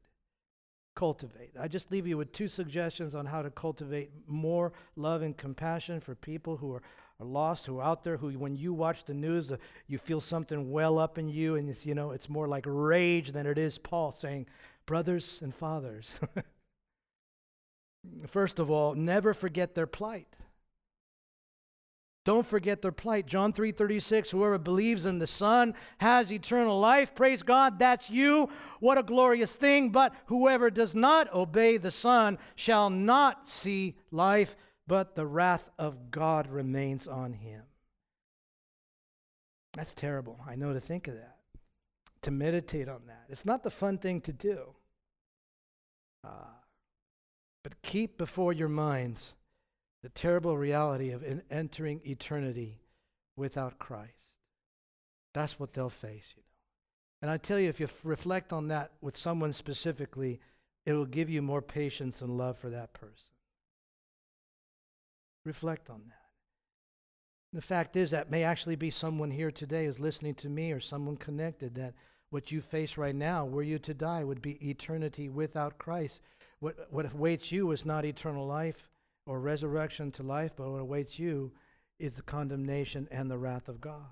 [0.98, 1.52] Cultivate.
[1.56, 6.00] I just leave you with two suggestions on how to cultivate more love and compassion
[6.00, 6.82] for people who are,
[7.20, 9.48] are lost, who are out there, who when you watch the news,
[9.86, 13.30] you feel something well up in you, and it's you know it's more like rage
[13.30, 14.46] than it is Paul saying,
[14.86, 16.16] brothers and fathers.
[18.26, 20.34] First of all, never forget their plight.
[22.28, 23.24] Don't forget their plight.
[23.24, 27.14] John 3:36, whoever believes in the Son has eternal life.
[27.14, 28.50] Praise God, that's you.
[28.80, 29.88] What a glorious thing.
[29.88, 34.56] But whoever does not obey the Son shall not see life,
[34.86, 37.62] but the wrath of God remains on him.
[39.72, 40.38] That's terrible.
[40.46, 41.38] I know to think of that.
[42.20, 43.24] To meditate on that.
[43.30, 44.74] It's not the fun thing to do.
[46.22, 46.52] Uh,
[47.62, 49.34] but keep before your minds
[50.02, 52.80] the terrible reality of entering eternity
[53.36, 54.12] without Christ.
[55.34, 56.48] That's what they'll face, you know.
[57.20, 60.40] And I tell you, if you f- reflect on that with someone specifically,
[60.86, 63.32] it will give you more patience and love for that person.
[65.44, 66.14] Reflect on that.
[67.52, 70.80] The fact is, that may actually be someone here today who's listening to me or
[70.80, 71.94] someone connected that
[72.30, 76.20] what you face right now, were you to die, would be eternity without Christ.
[76.60, 78.88] What, what awaits you is not eternal life,
[79.28, 81.52] or resurrection to life, but what awaits you
[81.98, 84.06] is the condemnation and the wrath of God.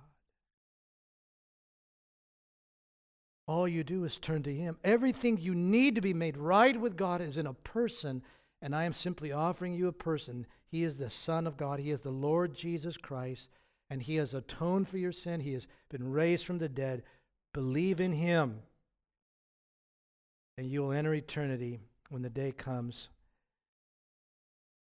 [3.49, 4.77] All you do is turn to Him.
[4.85, 8.23] Everything you need to be made right with God is in a person,
[8.61, 10.47] and I am simply offering you a person.
[10.67, 13.49] He is the Son of God, He is the Lord Jesus Christ,
[13.89, 15.41] and He has atoned for your sin.
[15.41, 17.05] He has been raised from the dead.
[17.55, 18.59] Believe in Him,
[20.59, 21.79] and you will enter eternity
[22.11, 23.09] when the day comes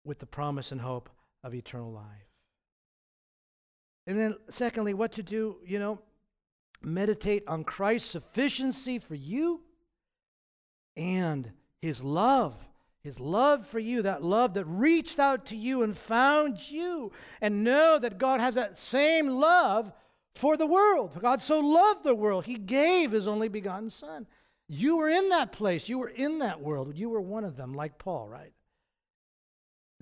[0.04, 1.10] with the promise and hope
[1.43, 2.06] of eternal life.
[4.06, 5.99] And then, secondly, what to do, you know,
[6.82, 9.62] meditate on Christ's sufficiency for you
[10.97, 11.51] and
[11.82, 12.56] his love.
[13.04, 17.12] His love for you, that love that reached out to you and found you.
[17.41, 19.91] And know that God has that same love
[20.36, 21.18] for the world.
[21.22, 24.26] God so loved the world, he gave his only begotten Son.
[24.70, 26.95] You were in that place, you were in that world.
[26.95, 28.54] You were one of them, like Paul, right?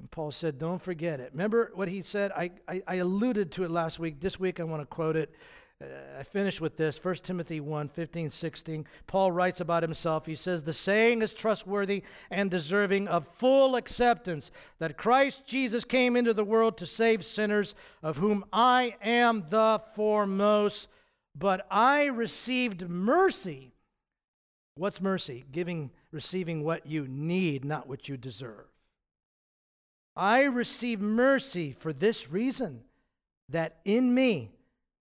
[0.02, 1.30] And Paul said, Don't forget it.
[1.32, 2.32] Remember what he said?
[2.32, 4.20] I, I, I alluded to it last week.
[4.20, 5.32] This week I want to quote it.
[5.80, 5.86] Uh,
[6.20, 8.88] I finish with this 1 Timothy 1 15, 16.
[9.06, 10.26] Paul writes about himself.
[10.26, 14.50] He says, The saying is trustworthy and deserving of full acceptance
[14.80, 19.84] that Christ Jesus came into the world to save sinners, of whom I am the
[19.96, 20.88] foremost.
[21.38, 23.72] But I received mercy
[24.76, 25.44] What's mercy?
[25.52, 28.71] Giving, receiving what you need, not what you deserve.
[30.16, 32.82] I receive mercy for this reason
[33.50, 34.52] that in me,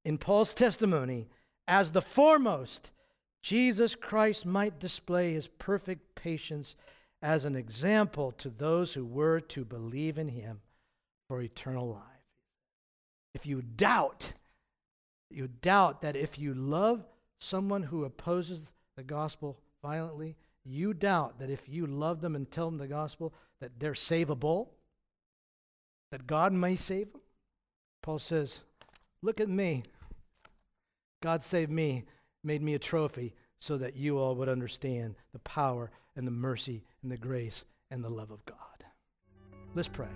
[0.05, 1.29] in Paul's testimony,
[1.67, 2.91] as the foremost,
[3.43, 6.75] Jesus Christ might display his perfect patience
[7.23, 10.61] as an example to those who were to believe in him
[11.29, 12.03] for eternal life.
[13.35, 14.33] If you doubt,
[15.31, 17.05] you doubt that if you love
[17.39, 22.67] someone who opposes the gospel violently, you doubt that if you love them and tell
[22.67, 24.69] them the gospel, that they're savable,
[26.11, 27.23] that God may save them.
[28.03, 28.61] Paul says,
[29.23, 29.85] Look at me.
[31.23, 32.05] God saved me,
[32.43, 36.83] made me a trophy so that you all would understand the power and the mercy
[37.03, 38.57] and the grace and the love of God.
[39.75, 40.09] Let's pray.